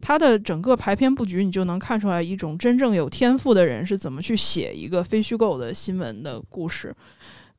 [0.00, 6.94] 他的整个排片布局，你就能看出来一种真正有天赋的人是怎么去写一个非虚构的新闻的故事，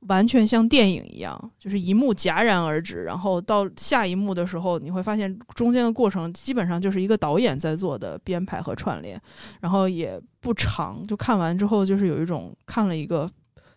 [0.08, 9.20] 完全像电影一样，就是一幕戛然而止，然后到下一幕的时候，你会发现中间的过程基本上就是一个导演在做的编排和串联，
[9.60, 13.30] 然后也不长，就看完之后就是有一种看了一个。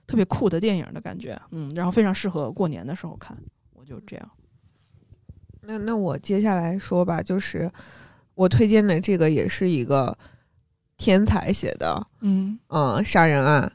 [0.08, 3.36] 特别酷的电影的感觉，嗯，然后非常适合过年的时候看，
[3.74, 4.30] 我就这样。
[5.60, 7.70] 那那我接下来说吧，就是
[8.34, 10.16] 我推荐的这个也是一个
[10.96, 13.70] 天才写的，嗯嗯，杀人案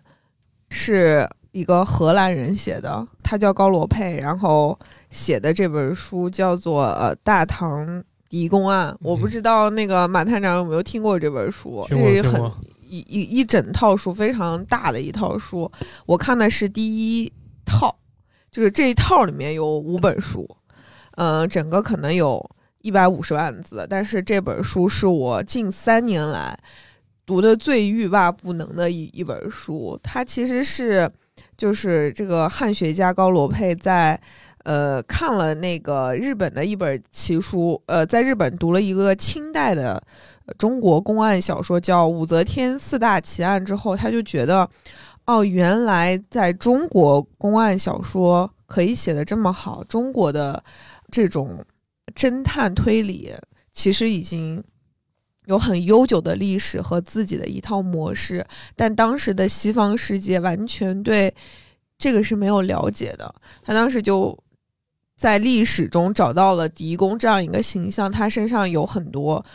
[0.70, 4.78] 是一个荷兰人写的，他叫高罗佩，然后
[5.12, 12.52] 写的这本书叫做《呃大唐狄公案》，我不知道那个马探长有没有听过这本书，听过很。
[12.94, 15.72] 一一一整套书非常大的一套书，
[16.06, 17.34] 我看的是第一
[17.66, 17.96] 套，
[18.52, 20.48] 就是这一套里面有五本书，
[21.18, 22.48] 嗯，整个可能有
[22.82, 26.56] 一百五十万字，但是这本书是我近三年来
[27.26, 30.00] 读的最欲罢不能的一一本书。
[30.04, 31.12] 它其实是
[31.58, 34.22] 就是这个汉学家高罗佩在
[34.64, 40.02] 呃看了那个日本的一本奇书，呃，在日本读了一个清代的。
[40.58, 44.70] 中国公案小说叫《武则天四大奇案》之后，他就觉得，
[45.26, 49.82] 哦，原来在中国公案小说可以写的这么好。
[49.86, 50.62] 中国的
[51.10, 51.66] 这种
[52.14, 53.34] 侦探推理
[53.72, 54.62] 其实已经
[55.46, 58.46] 有很悠久的历史和自己的一套模式，
[58.76, 61.34] 但当时的西方世界完全对
[61.98, 63.34] 这个是没有了解的。
[63.64, 64.38] 他当时就
[65.24, 69.46] 在历史中找到了狄公这样一个形象，他身上有很多。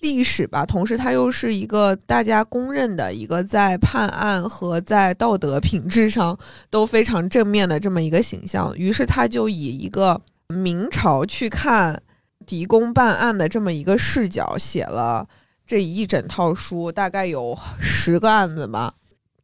[0.00, 8.76] 历史吧，同时他又是一个大家公认的一个在判案和在道德品质上都非常正面的这么一个形象。
[8.76, 12.02] 于是他就以一个明朝去看
[12.44, 15.26] 狄公办案的这么一个视角，写了
[15.66, 18.92] 这一整套书，大概有十个案子吧。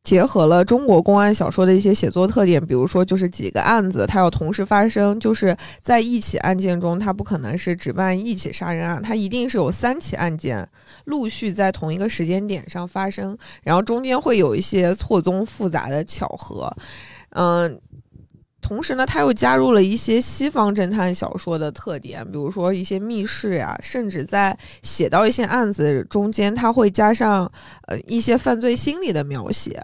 [0.03, 10.66] 结合了中国公安小说的一些写作特点，比如说就是几个案子它要同时发生，就是在一起案件中，它不可能是只办一起杀人案，它一定是有三起案件
[11.05, 16.74] 陆续在同一个时间点上发生，然后中间会有一些错综复杂的巧合。
[17.32, 17.80] 嗯，
[18.62, 27.50] 同时呢，他又加入了一些西方侦探小说的特点，比如说一些密室呀，甚至在写到一些案子中间，他会加上
[27.86, 29.82] 呃一些犯罪心理的描写，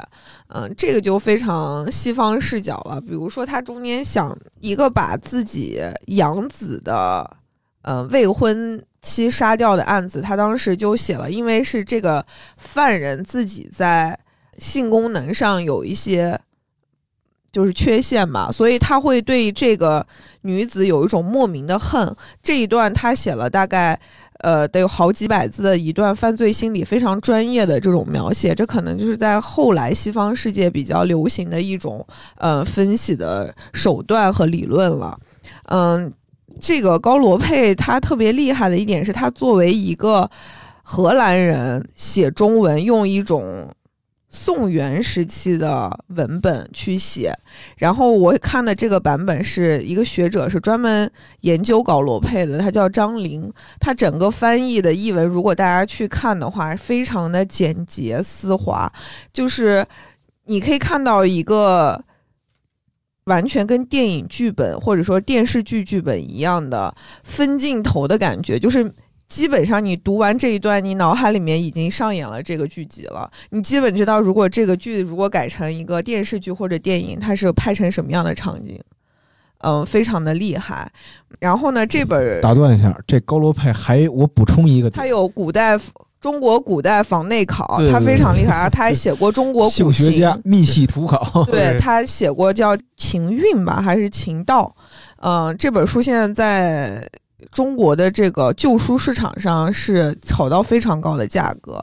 [0.49, 3.01] 嗯，这个就非常西方视角了。
[3.01, 7.29] 比如说，他中间想一个把自己养子的
[7.83, 12.25] 呃未婚妻杀掉的案子，他当时就写了，因为是这个
[12.59, 14.19] 犯人自己在
[14.59, 16.39] 性功能上有一些。
[17.57, 20.07] 就是缺陷嘛，所以他会对这个
[20.43, 22.15] 女子有一种莫名的恨。
[22.43, 23.99] 这一段他写了大概，
[24.41, 28.55] 呃，得有好几百字的一段犯罪心理非常专业的这种描写。
[28.55, 35.19] 这可能就是在后来西方世界比较流行的一种呃分析的手段和理论了。
[35.71, 36.13] 嗯，
[36.61, 40.31] 这个高罗佩他特别厉害的一点是他作为一个
[40.83, 43.71] 荷兰人写中文用一种。
[44.37, 47.33] 宋元时期的文本去写，
[47.79, 51.11] 然后我看的这个版本是一个学者是专门
[51.41, 53.51] 研究搞罗佩的，他叫张玲。
[53.81, 58.93] 他整个翻译的译文，如果大家去看的话，非常的简洁丝滑，
[59.33, 59.87] 就是
[60.45, 62.05] 你可以看到一个
[63.25, 68.93] 完全跟电影剧本或者说电视剧剧本一样的分镜头的感觉，就是。
[69.29, 73.29] 基本上，你读完这一段，你脑海里面已经上演了这个剧集了。
[73.51, 78.79] 你基本知道，如果这个剧如果改成一个电视剧或者电影，它是拍成什么样的场景？
[79.59, 80.89] 嗯，非常的厉害。
[81.41, 85.77] 然后呢，这本打断一下，这高罗佩还我补充一个，他有古代
[86.21, 88.69] 中国古代房内考，他非常厉害。
[88.71, 94.73] 他还写过中国古 学家密系图考，对他写过叫《秦韵》吧，还是《秦道》？
[95.21, 97.09] 嗯，这本书现在在。
[97.53, 101.83] 中国的这个旧书市场上是炒到非常高的价格。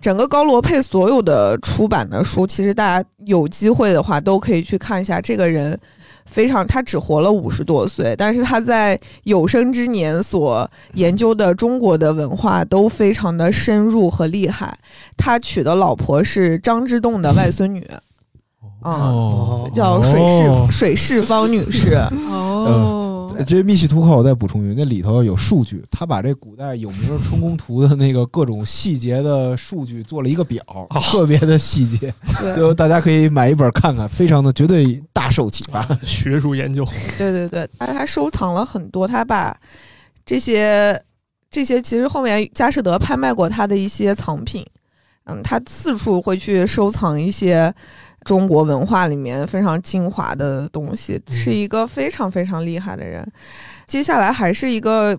[0.00, 5.20] 整个高罗佩所有的出版的书，其实大家有机会的话都可以去看一下。
[5.20, 5.78] 这个人
[6.26, 14.76] 非常，他只活了五十多岁，但是他在有生之年所研究的中国的文化都非常的深入和厉害。
[15.16, 17.88] 他娶的老婆是张之洞的外孙女，
[18.82, 21.94] 哦，叫水世水世芳女士。
[22.28, 23.01] 哦。
[23.44, 30.62] 这密系图考我再补充一句，那里头有数据，他把这古代有名的春宫图的那个各种细节的数据做了一个表，
[31.10, 32.12] 特别的细节，
[32.56, 35.82] 就大家可以买一本看看，非常的绝对大受启发。
[36.02, 36.86] 学术研究，
[37.18, 39.56] 对对对，他还收藏了很多，他把
[40.24, 41.00] 这些
[41.50, 44.64] 这些其实后面佳士得拍卖过他的一些藏品，
[45.24, 47.74] 嗯，他四处会去收藏一些。
[48.24, 53.26] 中国文化里面非常精华的东西，是一个非常非常厉害的人。
[53.86, 55.18] 接下来还是一个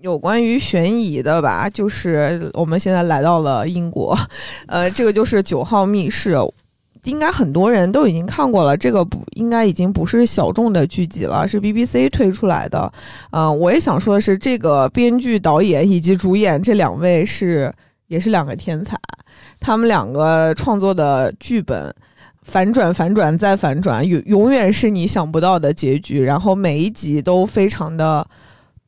[0.00, 4.16] 有关于悬疑的吧，就是我们现在来到了英国，
[4.66, 6.34] 呃，这个就是《九号密室》，
[7.04, 8.76] 应该很多人都已经看过了。
[8.76, 12.92] 这个不应该已经不是小众的剧集了，是 BBC 推出来的。
[13.30, 17.72] 嗯，我也想说的是，这个编剧、导演以及主演这两位是
[18.06, 18.98] 也是两个天才，
[19.60, 21.94] 他们两个创作的剧本。
[22.50, 26.22] 反转，反转，再反转，永永远是你想不到的结局。
[26.24, 28.26] 然后每一集都非常的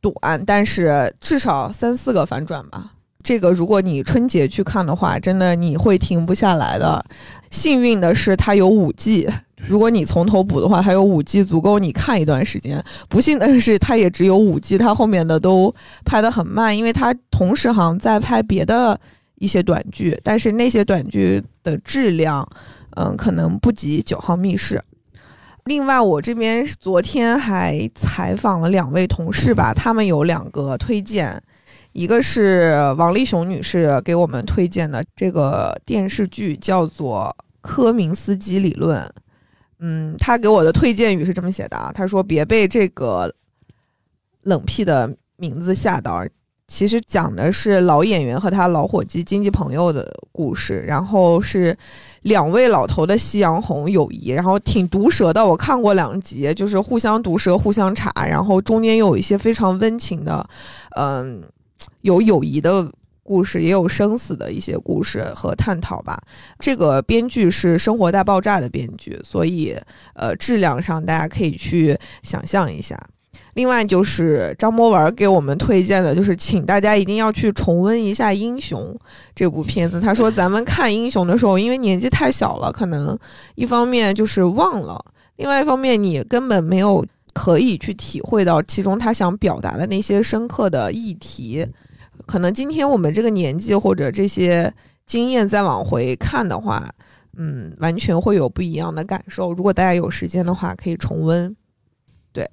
[0.00, 2.92] 短，但是至少三四个反转吧。
[3.22, 7.04] 这个如果你春节去看的话，真的你会停不下来的。
[7.50, 9.28] 幸运的是它有五季，
[9.68, 12.82] 如果你从头补的话，它有五季足够你看一段时间。
[13.10, 15.72] 不幸的是它也只有五季，它后面的都
[16.06, 18.98] 拍得很慢，因为它同时好像在拍别的
[19.34, 22.48] 一些短剧，但是那些短剧的质量。
[22.96, 24.82] 嗯，可能不及九号密室。
[25.64, 31.40] 另外，我这边昨天还采访了两位同事吧，他们有两个推荐，
[31.92, 39.00] 一个是王立雄女士给我们推荐的这个电视剧，叫做《科明斯基理论》。
[39.80, 43.32] 嗯，他给我的推荐语是这么写的啊，他说：“别被这个
[44.42, 46.24] 冷僻的名字吓到。”
[46.70, 51.76] 其实讲的是老演员和他老伙计经济朋友的故事，然后是
[52.22, 55.44] 两位老头的夕阳红友谊，然后挺毒舌的。
[55.44, 60.48] 我看过两集，就是互相毒舌、互相查，然后中间又有一些非常温情的，
[60.96, 61.42] 嗯，
[62.02, 62.88] 有友谊的
[63.24, 66.22] 故事，也有生死的一些故事和探讨吧。
[66.60, 69.76] 这个编剧是《生活大爆炸》的编剧，所以
[70.14, 72.96] 呃，质量上大家可以去想象一下。
[73.54, 78.80] 另外就是张博文给我们推荐的，就是请大家一定要去重温一下《英雄》
[79.34, 80.00] 这部片子。
[80.00, 83.18] 他说，咱们看《英雄》的时候，因为年纪太小了，可能
[83.56, 85.04] 一方面就是忘了，
[85.36, 91.66] 另外一方面你根本没有可以去体会到其中他想表达的那些深刻的议题。
[92.26, 94.72] 可能今天我们这个年纪或者这些
[95.06, 96.88] 经验再往回看的话，
[97.36, 99.52] 嗯，完全会有不一样的感受。
[99.52, 101.56] 如果大家有时间的话，可以重温。
[102.32, 102.48] 对，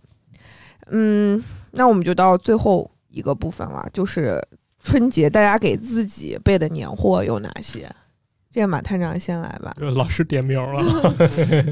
[0.92, 4.42] 嗯，那我们就到最后一个部分了，就是
[4.84, 7.90] 春节大家给自己备的年货有哪些？
[8.50, 9.76] 这个马探长先来吧。
[9.78, 10.84] 老师点名了。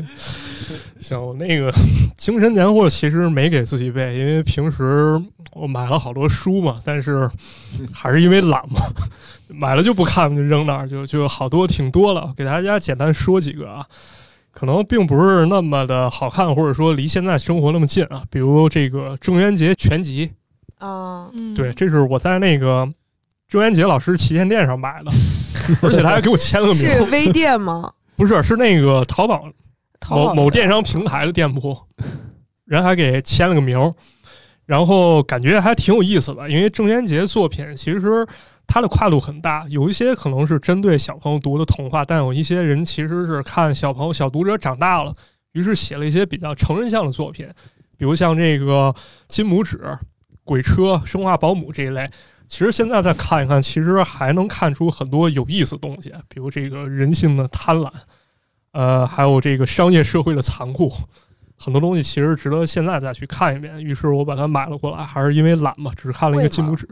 [1.01, 1.71] 行，我那个
[2.15, 5.19] 精神年货其实没给自己备，因为平时
[5.53, 7.29] 我买了好多书嘛，但是
[7.91, 8.81] 还是因为懒嘛，
[9.47, 12.31] 买了就不看，就扔那儿，就就好多挺多了。
[12.35, 13.85] 给大家简单说几个啊，
[14.55, 18.23] 可能并不是那么的好看，或者说离现在生活那么近啊。
[18.31, 20.31] 比如这个郑渊洁全集
[20.79, 22.89] 啊，对，这是我在那个
[23.47, 25.11] 郑渊洁老师旗舰店上买的，
[25.83, 26.75] 而且他还给我签了名。
[26.75, 27.91] 是微店吗？
[28.15, 29.43] 不是，是那个淘宝。
[30.07, 31.75] 某某电商平台的店铺，
[32.65, 33.91] 人还给签了个名，
[34.67, 36.47] 然后感觉还挺有意思的。
[36.47, 38.27] 因为郑渊洁作品其实
[38.67, 45.15] 它的跨度很大，有一些可能是针对小朋友读的童话，但有一些人其实是看小朋友、小读者长大了，
[45.53, 47.47] 于是写了一些比较成人向的作品，
[47.97, 48.93] 比如像这个
[49.27, 49.97] 金拇指、
[50.43, 52.09] 鬼车、生化保姆这一类。
[52.47, 57.91] 其实现在再看一看，其实还能看出很多有意思的东西，比如这个人性的贪婪。
[58.71, 60.91] 呃，还有这个商业社会的残酷，
[61.57, 63.81] 很多东西其实值得现在再去看一遍。
[63.83, 66.87] 于是我把它买了过来，还是因为懒嘛，只看了一个金拇指，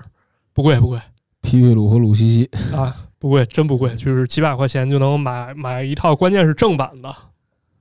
[0.54, 1.00] 不贵不贵。
[1.44, 7.14] 皮皮鲁和鲁西西啊，不贵，真不贵，就是几百块钱就能买买一套，关键是正版的，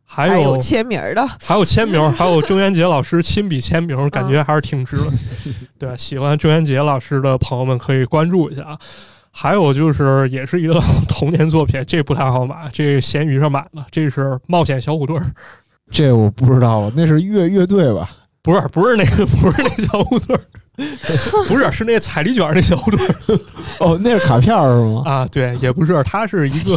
[0.05, 5.05] 还有签名的，还有签名，还有郑渊洁老师亲笔签名，感觉还是挺值的。
[5.79, 8.79] 对，喜欢郑渊洁老师的朋友们可以关注一下啊。
[9.35, 15.17] 还有就是，也是一个 童年作品，这不太好买，这闲鱼上买的，这是《冒险小虎队》，
[15.91, 18.11] 这我不知道了，那是乐乐队吧？
[18.43, 20.37] 不是，不是那个，不是那小虎队，
[21.47, 22.99] 不是，是那彩礼卷那小虎队。
[23.79, 25.03] 哦，那是卡片是吗？
[25.07, 26.77] 啊，对，也不是，它是一个。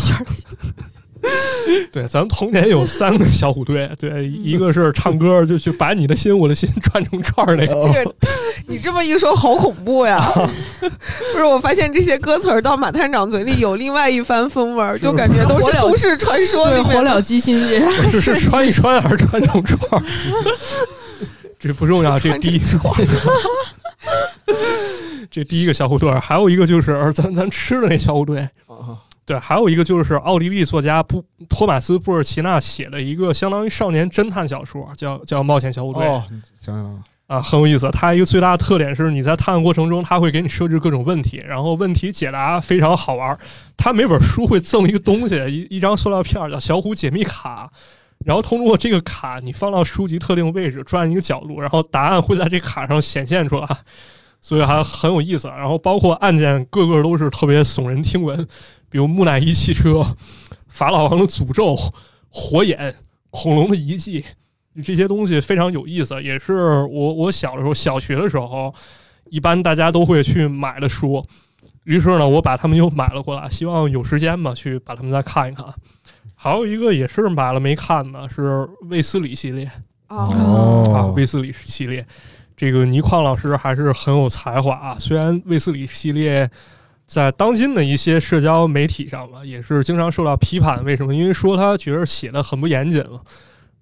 [1.91, 7.73] 对，咱童年有三个小虎队，对，一个是唱歌，就去把你的心，我的心串成串儿那个。
[7.91, 8.15] 这个，
[8.67, 10.23] 你这么一说，好恐怖呀！
[10.79, 17.59] 不是，我发现这些歌词儿到马探长嘴里有另外一番风味儿，就感觉都是都市传说里火燎鸡心
[18.11, 20.05] 是，是穿一穿还是穿成串儿？
[21.59, 22.93] 这不重要，这第一串。
[25.31, 28.47] 这第一个小虎队，还有一个就是咱咱吃的那小虎队。
[29.25, 36.03] 对，还有一个就是奥地利作家布托马斯布尔奇纳写的一个相当于少年侦探小说，叫叫《冒险小虎队》。
[36.07, 36.23] 哦，
[36.55, 37.89] 想想啊，很有意思。
[37.89, 43.35] 它一个最大的特点是，你在探案过程中，它会给你设置各种问题，然后问题解答非常好玩。
[43.75, 47.67] 它每本书会赠一个东西，一一张塑料片叫小虎解密卡，
[48.25, 53.67] 然后通过这个卡，你放到书籍特定位置，转一个角度，然后答案会在这卡上显现出来，
[54.41, 55.47] 所以还很有意思。
[55.49, 58.45] 然后包括案件，个个都是特别耸人听闻。
[58.89, 60.03] 比如木乃伊汽车、
[60.67, 61.77] 法老王的诅咒、
[62.29, 62.95] 火眼、
[63.29, 64.25] 恐龙的遗迹，
[64.83, 66.53] 这些东西非常有意思，也是
[66.83, 68.73] 我 我小的时候小学的时候，
[69.29, 71.23] 一般大家都会去买的书。
[71.83, 75.65] 于是呢，我把他们又买了过来，希望有时间嘛去把他们再看一看。
[76.45, 79.69] 还有一个也是买了没看的，是卫斯理系列
[80.09, 82.05] 哦啊，卫斯理系列，
[82.55, 84.95] 这个倪匡老师还是很有才华啊。
[84.99, 86.49] 虽然卫斯理系列。
[87.07, 90.83] 在当今的一些社交媒体上吧，也是经常受到批判。
[90.83, 91.13] 为什么？
[91.13, 93.21] 因为说他觉得写的很不严谨了。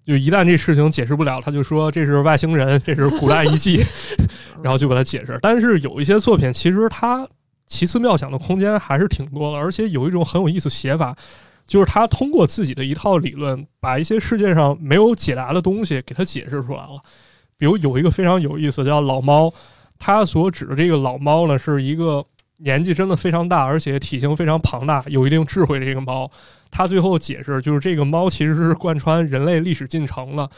[0.05, 3.81] 就一旦这事情解释不了，他就说这是外星人，这是古代遗迹，
[4.61, 5.39] 然后就把它解释。
[5.41, 7.25] 但是有一些作品，其实它
[7.65, 11.15] 奇思妙想的空间还是挺多的，而且有一种很有意思写法，
[11.65, 17.01] 就是他通过自己的一套理论，把一些世界上没有解答的东西给他解释出来了。
[17.57, 19.53] 比如有一个非常有意思叫老猫，
[19.97, 22.25] 他所指的这个老猫呢，是一个。
[22.59, 26.29] 年纪真的非常大，而且体型非常庞大，有一定智慧的这个猫，
[26.71, 30.49] 他最后解释就是这个猫其实是贯穿人类历史进程的。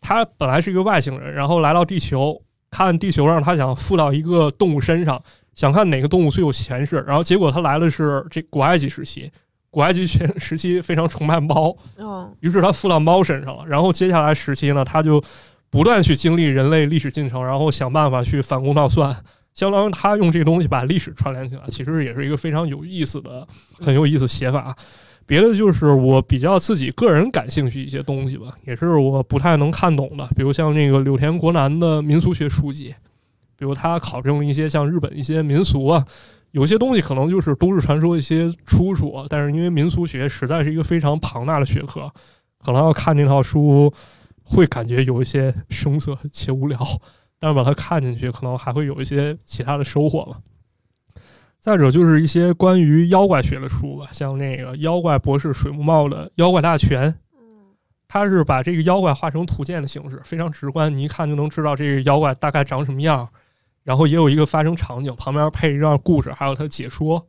[0.00, 5.22] 它本来是一个外星人，然后来到地球，看地球上他想附到一个动物身上，
[5.54, 9.30] 想看哪个动物最有前世，然后结果他来的是这古埃及时期，
[9.74, 11.76] 古埃及全时期非常崇拜猫，
[12.38, 13.66] 于是他附到猫身上了。
[13.66, 15.20] 然后接下来时期呢，他就
[15.68, 19.16] 不断去经历人类历史进程，然后想办法去反攻倒算。
[19.52, 23.44] 相当于他用这个东西把历史串联起来，其实也是一个非常有意思的、
[23.80, 24.76] 很有意思写法。
[25.26, 30.28] 别的就是我比较自己个人感兴趣一些东西吧，也是我不太能看懂的。
[30.36, 32.94] 比如像那个柳田国男的民俗学书籍，
[33.56, 36.04] 比如他考证了一些像日本一些民俗啊，
[36.54, 42.08] 有些东西可能就是都市传说一些出处，但是因为民俗学实在是一个非常庞大的学科，
[42.64, 43.92] 可能要看这套书
[44.44, 46.78] 会感觉有一些生涩且无聊。
[47.40, 50.38] 但是把它看进去，可能还会有一些其他的收获吧。
[51.58, 57.10] 再者就是一些关于妖怪学的书吧，像那个妖怪博士水木茂的《妖怪大全》，
[58.06, 63.28] 他是把这个妖怪画成图鉴的形式，非常直观，你一看就能知道这个妖怪大概长什么样。
[63.84, 67.24] 然后也有一个发生场景，旁边配一段故事，还有他解说。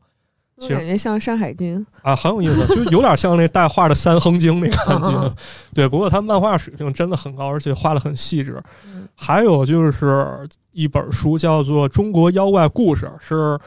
[0.58, 5.36] 我感觉像《山海经》啊，很有意思，就有点像那带画的《山河经》那感觉。
[5.76, 8.64] 对，不过他漫画水平真的很高，而且画的很细致。
[9.16, 13.60] 还有就是一本书叫做《中国妖怪故事》，是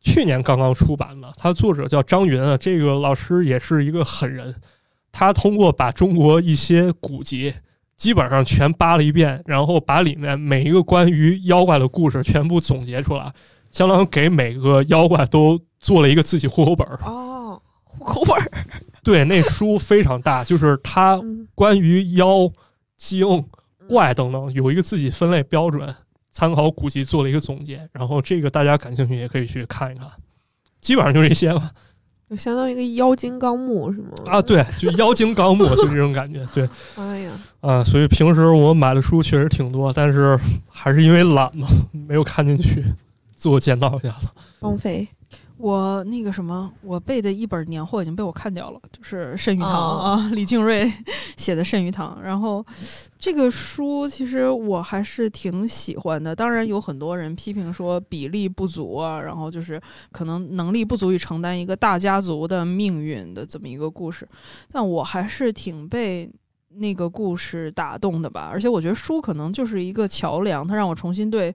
[0.00, 4.54] 去年刚刚出版的，它作者叫张云啊，这个老师也是一个狠人，
[5.10, 7.52] 他通过把中国一些古籍。
[7.96, 13.32] 基本上全扒了一遍，然后把里面每一个关于妖怪的故事全部总结出来，
[13.70, 16.98] 相当于给每个妖怪都做了一个自己户口本儿。
[17.04, 18.50] 哦，户口本儿。
[19.04, 21.20] 对，那书非常大， 就是它
[21.54, 22.50] 关于妖、
[22.96, 23.44] 精、
[23.88, 25.94] 怪等等有一个自己分类标准，
[26.30, 27.88] 参考古籍做了一个总结。
[27.92, 30.08] 然后这个大家感兴趣也可以去看一看，
[30.80, 31.70] 基本上就这些了。
[32.32, 34.08] 就相当于一个妖精纲目是吗？
[34.24, 36.42] 啊，对，就妖精纲目，就这种感觉。
[36.54, 37.30] 对， 哎呀，
[37.60, 40.38] 啊，所以平时我买的书确实挺多，但是
[40.70, 42.82] 还是因为懒嘛，没有看进去。
[43.36, 44.28] 自我检讨一下子，
[44.60, 45.06] 荒废。
[45.58, 50.90] 我那个什么，我背的一本年货已经被我看掉了，就是《肾鱼堂》啊， 李静瑞
[51.36, 52.18] 写的《肾鱼堂》。
[52.20, 52.64] 然后
[53.16, 59.80] 这个书其实我还是挺喜欢的，当然有很多人批评说比例不足啊，然后就是
[60.10, 64.28] 可能能力不足以承担一个大家族的命运的这么一个故事，
[64.72, 66.28] 但我还是挺被
[66.70, 68.48] 那个故事打动的吧。
[68.50, 71.54] 而且我觉得书可能就是一个桥梁，它让我重新对。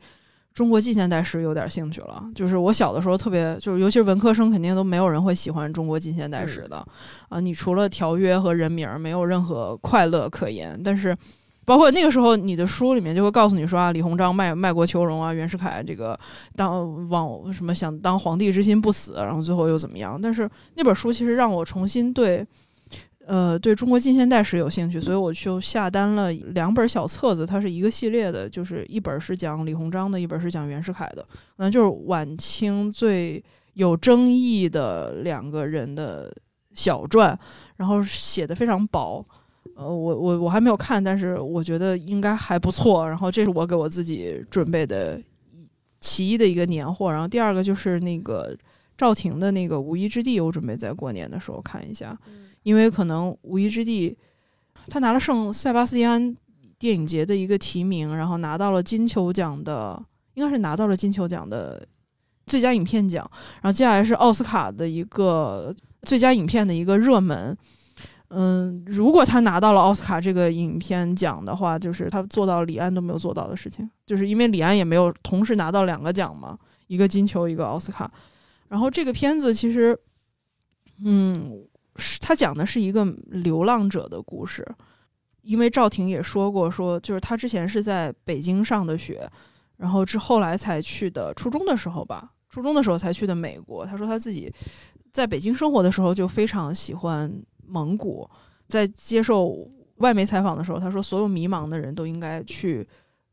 [0.58, 6.84] 中国近现代史有点兴趣了，就是我小的时候特别，就是尤其是文科生，肯定都没有人会喜欢中国近现代史的
[7.30, 7.40] 啊。
[7.40, 10.82] 你除了条约和人名，没有任何快乐可言。
[10.84, 11.16] 但是，
[11.64, 16.20] 包括那个时候，你的书里面就会告诉你说啊，李鸿章卖卖国求荣啊，袁世凯这个
[16.56, 20.20] 当往什么想当皇帝之心不死，然后最后又怎么样？
[20.20, 22.44] 但是那本书其实让我重新对。
[23.28, 31.28] 呃，对中国近现代史有兴趣，所以我就下单了两本小册子，它是一个系列的，就是一本是讲李鸿章的，一本是讲袁世凯的，
[31.58, 33.44] 那就是晚清最
[33.74, 36.34] 有争议的两个人的
[36.74, 37.38] 小传，
[37.76, 39.26] 然后写的非常薄。
[39.76, 43.06] 呃，我我我还没有看，但是我觉得应该还不错。
[43.10, 45.22] 然后这是我给我自己准备的
[46.00, 48.56] 其一的一个年货，然后第二个就是那个
[48.98, 52.18] 赵婷的那个《无依之地》，我准备在过年的时候看一下。
[52.68, 54.10] 因为可能《无依之地》，
[54.90, 56.36] 他拿了圣塞巴斯蒂安
[56.78, 59.98] 电影节的一个提名，然后拿到了金球奖的，
[60.34, 61.88] 应该是拿到了金球奖的
[62.46, 63.26] 最佳影片奖。
[63.62, 67.58] 然后接下来是奥斯卡的一个最佳影片的一个热门。
[68.32, 78.12] 嗯，如果他拿到了奥斯卡这个影片奖的话，就是他做到李安都没有做到的事情，就是因为李安也没有同时拿到两个奖嘛，一个金球，一个奥斯卡。
[78.68, 79.98] 然后这个片子其实，
[81.02, 81.64] 嗯。
[81.98, 84.66] 是他讲的是一个流浪者的故事，
[85.42, 89.30] 因为赵婷也说过，说就是他之前是在北京上的学，
[89.78, 93.86] 然后之后来才去的初中的时候吧，初中的时候才去的美国。
[93.86, 94.54] 他说他自己
[95.12, 97.32] 在北京生活的时候就非常喜欢
[97.66, 98.30] 蒙古，
[98.68, 102.88] 在接受外媒采访的时候，他说所有迷茫的人都应该去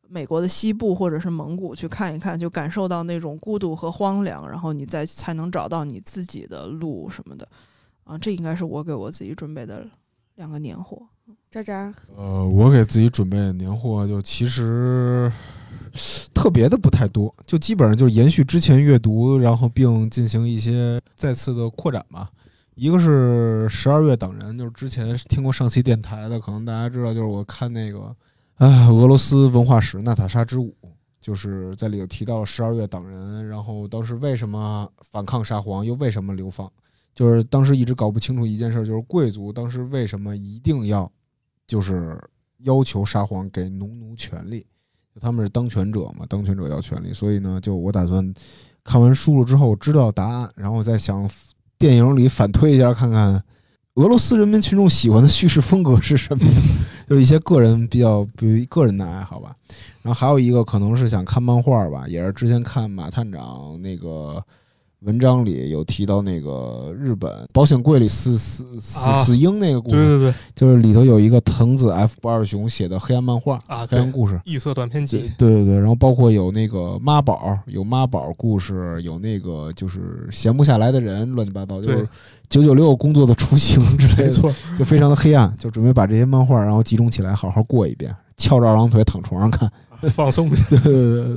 [0.09, 7.49] 美国的西部或者是蒙古去看一看，就感受到那种孤独和荒凉，然后你再才能找到你自己的路什么的。
[8.05, 9.87] 啊，这应该是我给我自己准备的
[10.37, 11.03] 两个年货。
[11.51, 15.33] 渣渣，呃，我给自己准备的年货就其实
[16.35, 22.31] 特别的不太多，就基本上就是延续之前阅读，然后并进行一些再次的扩展吧。
[22.75, 28.15] 一个是十二月等人，就是之前听过上期电台的，可能大家知道，就是我看那个
[28.57, 30.75] 啊俄罗斯文化史《娜塔莎之舞》，
[31.23, 36.71] 就是在里头提到了十二月等人，然后当时为什么反抗沙皇，又为什么流放。
[37.15, 41.09] 就是当时一直搞不清楚一件事，就是贵族当时为什么一定要，
[41.65, 42.21] 就是
[42.65, 44.67] 要求沙皇给农奴权利，
[45.21, 48.35] 他们是当权者嘛，当权者要权利，所以呢，就我打算
[48.83, 51.31] 看完书了之后知道答案，然后再想
[51.79, 53.41] 电影里反推一下，看看
[53.95, 56.45] 俄罗斯人民群众喜欢的叙事风格是什么，
[57.09, 59.55] 就是一些个人比较，比如个人的爱好吧。
[60.03, 64.45] 然后还有一个可能是想看漫画吧，也是之前看马探长那个。
[65.05, 82.09] 文章里有提到那个日本保险柜里死死死死婴那个故事，对对对，就是里头有一个藤子 F 不二雄写的黑暗漫画啊，黑暗故事，异色短篇集，对对对，然后包括有那个妈宝，有妈宝故事，有那个就是闲不下来的人，乱七八糟，就是
[82.49, 89.71] 九九六工作的雏形之类的，没错，就非常的黑暗，就准备把这些漫画然后集中起来好好过一遍，翘着二郎腿躺床上看。
[90.13, 90.51] 放松。
[90.69, 91.37] 对对对对。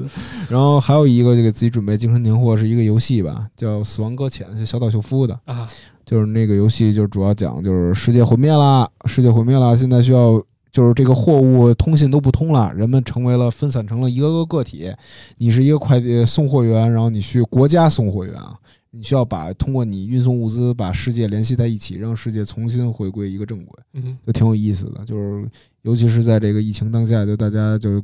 [0.49, 5.39] 然后还有一个就给自己准备精神年货是一个游戏吧，叫《死亡搁浅》，是小岛秀夫的。
[5.45, 5.65] 啊，
[6.05, 14.93] 就是那个游戏，就是主要讲就是世界毁灭啦，世界毁灭啦，现在需要就是这个货物通信都不通了，人们成为了分散成了一个个个体。
[15.37, 18.53] 你是一个快递送货员，然后你去国家送货员啊，
[18.97, 25.05] 你需要把通过你运送物资把世界联系在一起，让世界重新回归一个正轨，嗯就挺有意思的。
[25.05, 25.47] 就是
[25.83, 28.03] 尤其是在这个疫情当下，就大家就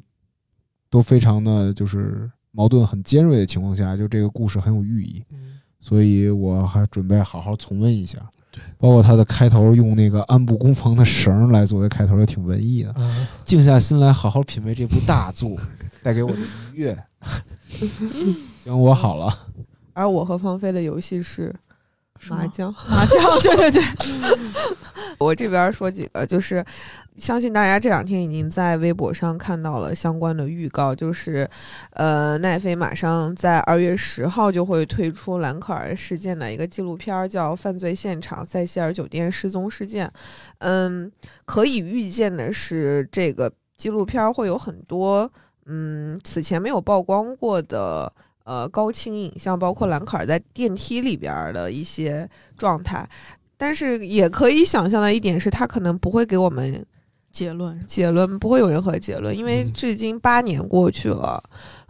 [0.89, 5.23] 都非常的就是矛盾很尖锐的情况下，就这个故事很有寓意。
[5.31, 8.19] 嗯，所以我还准备好好重温一下。
[8.51, 12.93] 对包括它的开头用那个安部攻防的绳儿来作为开头，也挺文艺的。
[12.97, 15.57] 嗯静下心来，好好品味这部大作
[16.03, 16.37] 带给我的
[16.71, 17.03] 愉悦。
[18.63, 19.33] 行，我好了。
[19.93, 21.53] 而我和芳菲的游戏是
[22.27, 22.73] 麻将。
[22.89, 23.83] 麻将，对 对对，
[25.19, 26.63] 我这边说几个，就是
[27.17, 31.47] 相信大家这两天已经在微博上看到了相关的预告，就是
[31.91, 40.07] 呃，奈飞马上在二月十号就会推出兰可儿事件的一个纪录片儿，叫《犯罪现场：塞西尔酒店失踪事件》。
[40.59, 41.11] 嗯，
[41.45, 45.29] 可以预见的是，这个纪录片儿会有很多
[45.65, 48.13] 嗯此前没有曝光过的。
[48.43, 53.07] 呃，高清影像包括兰可儿在电梯里边的一些状态，
[53.57, 56.85] 但是也可以想象的一点是，他可能不会给我们
[57.31, 59.73] 结论结论，不会有任何结论，因为嗯。
[59.73, 61.43] 至今八年过去了，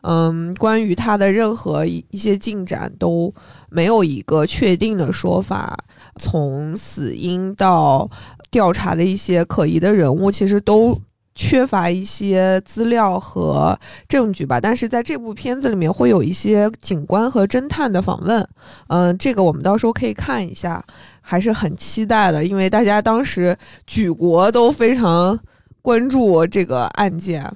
[0.03, 3.33] 嗯，关于他的任何一一些进展都
[3.69, 5.77] 没有一个确定的说法。
[6.17, 8.09] 从死因到
[8.51, 10.97] 调查的一些可疑的人物，其实都
[11.35, 13.77] 缺乏一些资料和
[14.07, 14.59] 证据吧。
[14.59, 18.47] 但是在这部片子里面会有一些警官和侦探的访问，
[18.87, 20.83] 嗯、这个我们到时候可以看一下。
[21.25, 23.57] 还是很期待的，因为大家当时
[23.87, 25.39] 举国都非常
[25.81, 27.49] 关注这个案件。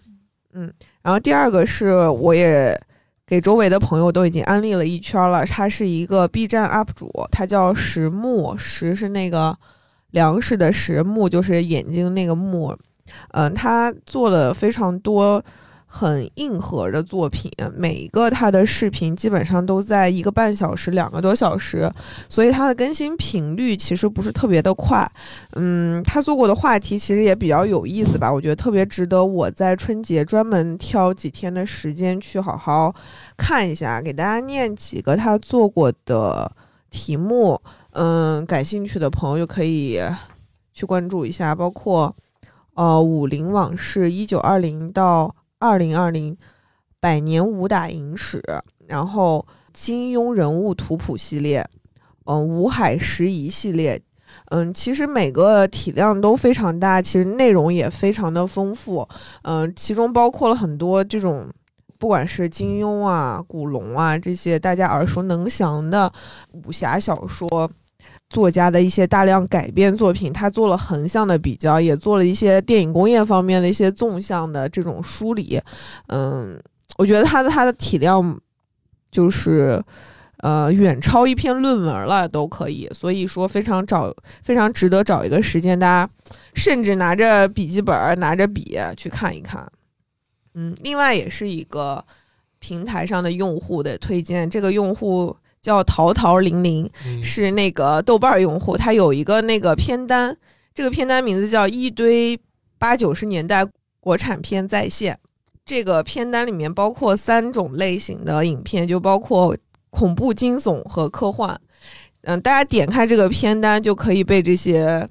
[0.53, 0.71] 嗯，
[1.01, 2.79] 然后第二个是我也
[3.25, 9.53] 给周围的朋友都已经安利了一圈了，他是一个 B 站 UP 主，他叫石木，石是那个
[10.11, 12.73] 粮食的石，木就是眼睛那个木。
[13.31, 15.43] 嗯，他做了非常多
[15.89, 21.89] 很硬核的作品，每一个他的视频基本上都在一个半小时、两个多小时，
[22.27, 25.09] 所以他的更新频率其实不是特别的快。
[25.53, 32.93] 嗯，他做过的话题其实也比较有意思吧，我觉得特别值得我在春节专门挑几天的时间去好好
[33.37, 36.51] 看一下，给大家念几个他做过的
[36.89, 37.59] 题目。
[37.91, 39.99] 嗯，感兴趣的朋友就可以
[40.73, 42.13] 去关注一下，包括
[42.77, 46.37] 呃《武林往事》一九二零到二零二零
[46.99, 48.41] 百年武打影史，
[48.87, 51.67] 然后金庸人物图谱系列，
[52.25, 53.99] 嗯，吴海拾遗系列，
[54.51, 59.07] 嗯，其实每个体量都非常大，其实内容也非常的丰富，
[59.41, 61.49] 嗯，其中包括了很多这种。
[61.99, 66.13] 不管是金庸啊、古龙啊这些大家耳熟能详的
[66.51, 67.67] 武侠小说
[68.29, 75.59] 作家的一些大量改编作品，他做了横向的比较，也做了一些电影工业方面的一些纵向的这种梳理。
[76.07, 76.61] 嗯，
[76.97, 78.37] 我觉得他的他的体量
[79.09, 79.81] 就是
[80.39, 82.89] 呃远超一篇论文了，都可以。
[82.93, 84.13] 所以说非常找
[84.43, 86.11] 非常值得找一个时间，大家
[86.53, 89.65] 甚至拿着笔记本拿着笔去看一看。
[90.53, 92.03] 嗯，另外也是一个
[92.59, 95.33] 平台上的用户的推荐，这个用户
[95.67, 100.33] 叫淘淘零零，嗯是那个豆瓣儿用户，他有一个那个片单，
[100.73, 102.39] 这个片单名字叫一堆
[102.79, 103.65] 八九十年代
[103.99, 105.19] 国产片在线。
[105.65, 109.53] 这个片单里面包括三种类型的影片，就包括
[109.89, 111.59] 恐怖、惊悚和科幻。
[112.21, 115.05] 嗯，大家点开这个片单就可以被这些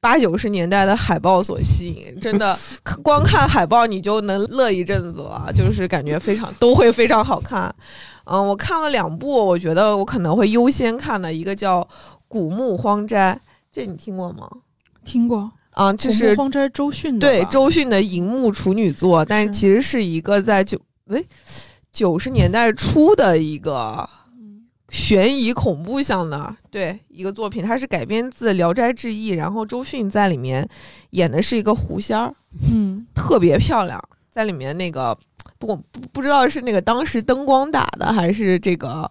[0.00, 2.56] 八九十年代的海报所吸引，真的，
[3.02, 7.74] 光看海报你就能乐一阵子了，就是感觉非常都会非常好看。
[8.24, 11.80] 嗯，我看了两部，我觉得我可能会优先看的，一个叫
[12.28, 13.34] 《古墓荒斋》，
[13.70, 14.48] 这你听过吗？
[15.04, 15.50] 听过。
[15.72, 21.24] 啊，这古是墓荒斋周迅的对周迅的荧幕处女作，但其实是一个在九哎
[21.90, 24.06] 九十年代初的一个
[24.38, 30.68] 嗯悬疑恐怖向的对一个作品，它是改编自《聊斋志异》，然后周迅在里面
[31.10, 32.34] 演的是一个狐仙儿，
[32.70, 33.98] 嗯特别漂亮，
[34.30, 35.16] 在里面那个
[35.62, 39.08] 不过不不知道是那个当时灯光打的还是这个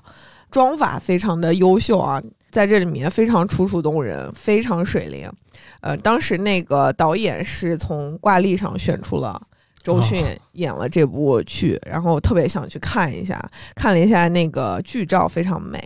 [0.49, 5.31] 妆法非常的优秀啊，在这里面非常楚楚动人，非常水灵。
[5.79, 9.41] 呃，当时那个导演是从挂历上选出了
[9.81, 13.41] 周迅演了这部剧，然后特别想去看一下，
[13.73, 15.81] 看了一下那个剧照非常美。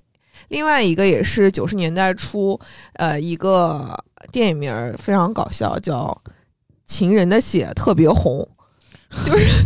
[0.47, 2.59] 另外一个也是九十年代初，
[2.93, 6.19] 呃，一个电影名儿非常搞笑，叫
[6.87, 8.39] 《情人的血特别红》。
[9.23, 9.63] 就是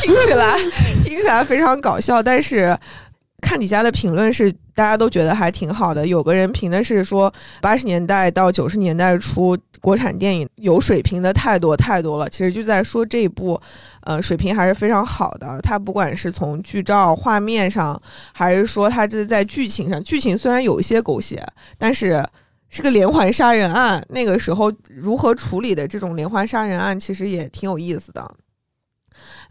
[0.00, 0.58] 听起来
[1.04, 2.76] 听起来非常搞笑，但是
[3.40, 6.06] 看底下的评论是大家都觉得还挺好的。
[6.06, 12.28] 有个人评的是说，八十年代到九十年代初，国产电影有水平的太多太多了。
[12.28, 13.60] 其实就在说这一部，
[14.02, 15.60] 呃，水平还是非常好的。
[15.62, 18.00] 它不管是从剧照、画面上，
[18.32, 21.42] 还是说它这在剧情上，剧情虽然有一些狗血，
[21.78, 22.24] 但是。
[22.74, 28.26] 是个连环杀人案，那个时候如何处理的这种连环杀人案，其实也挺有意思的。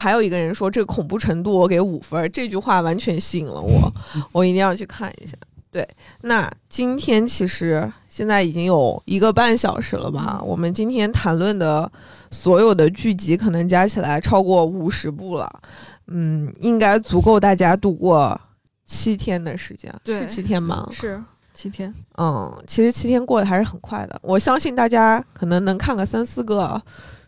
[0.01, 3.93] 还有一个人说这个恐怖程度我给五分，这句话完全吸引了我，
[4.33, 5.37] 我一定要去看一下。
[5.69, 5.87] 对，
[6.21, 10.41] 那今天其实现在已经有一个半小时了吧？
[10.43, 11.89] 我们今天谈论的
[12.31, 15.61] 所有的剧集可能加起来超过五十部了，
[16.07, 18.41] 嗯，应该足够大家度过
[18.83, 20.89] 七天的时间，对是七天吗？
[20.91, 21.23] 是
[21.53, 24.19] 七天，嗯，其实七天过得还是很快的。
[24.23, 26.81] 我相信大家可能能看个三四个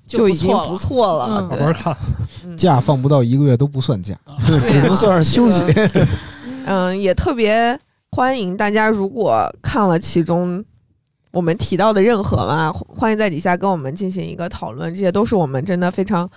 [0.06, 1.42] 就已经不不错了。
[1.50, 1.96] 慢慢看。
[2.44, 4.16] 嗯假放不到一个月都不算假，
[4.46, 5.62] 对 只啊能算是休息。
[6.68, 7.78] 嗯，也特别
[8.12, 10.64] 欢迎大家，如果看了其中
[11.32, 14.94] 我们提到的任何嘛，欢迎在底下跟我们进行一个讨论。
[14.94, 16.30] 这些都是我们真的非常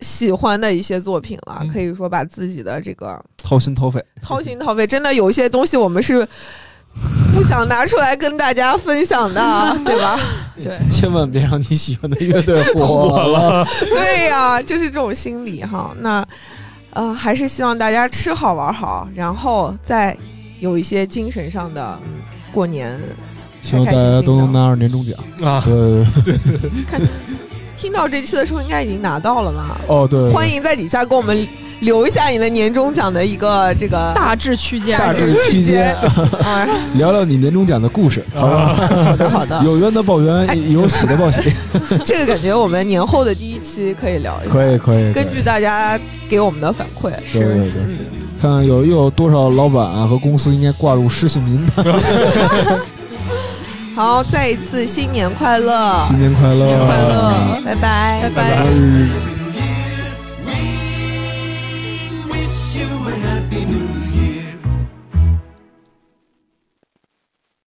[0.00, 6.26] 喜欢的一些作品了，嗯可以说把自己的这个掏心掏肺，掏心掏肺，真的有一些东西我们是
[7.34, 9.40] 不想拿出来跟大家分享的，
[9.84, 10.18] 对吧？
[10.62, 13.66] 对，千万别让你喜欢的乐队火了。
[13.80, 15.94] 对呀、就是这种心理哈。
[16.00, 16.26] 那
[16.94, 20.16] 呃，还是希望大家吃好玩好，然后再
[20.60, 22.98] 有一些精神上的嗯过年。
[23.60, 25.18] 希望大家都能拿二年终奖。
[25.46, 26.06] 啊，呃，
[27.76, 29.80] 听到这期的时候，应该已经拿到了吧？
[29.86, 31.46] 哦对，欢迎在底下给我们
[31.80, 35.94] 留一下你的年终奖的一个这个大致区间，大致区间，
[36.42, 36.66] 啊。
[36.96, 38.74] 聊聊你年终奖的故事，好吧？
[38.74, 41.52] 好的，好的，有冤的报冤，有喜的报喜，
[42.04, 45.12] 这个感觉我们年后的第一期可以聊一下，可以可以。
[45.12, 45.98] 根据大家
[46.28, 47.82] 给我们的反馈，对对对。
[47.84, 47.98] 嗯，
[48.40, 51.84] 看看有又有多少老板啊和公司应该挂入失信名单。
[53.96, 56.54] 好，再一次新年快乐，新年快乐！
[56.54, 57.62] 新年快乐。
[57.64, 58.20] 拜拜。
[58.24, 58.30] 拜拜。
[58.34, 59.35] 拜拜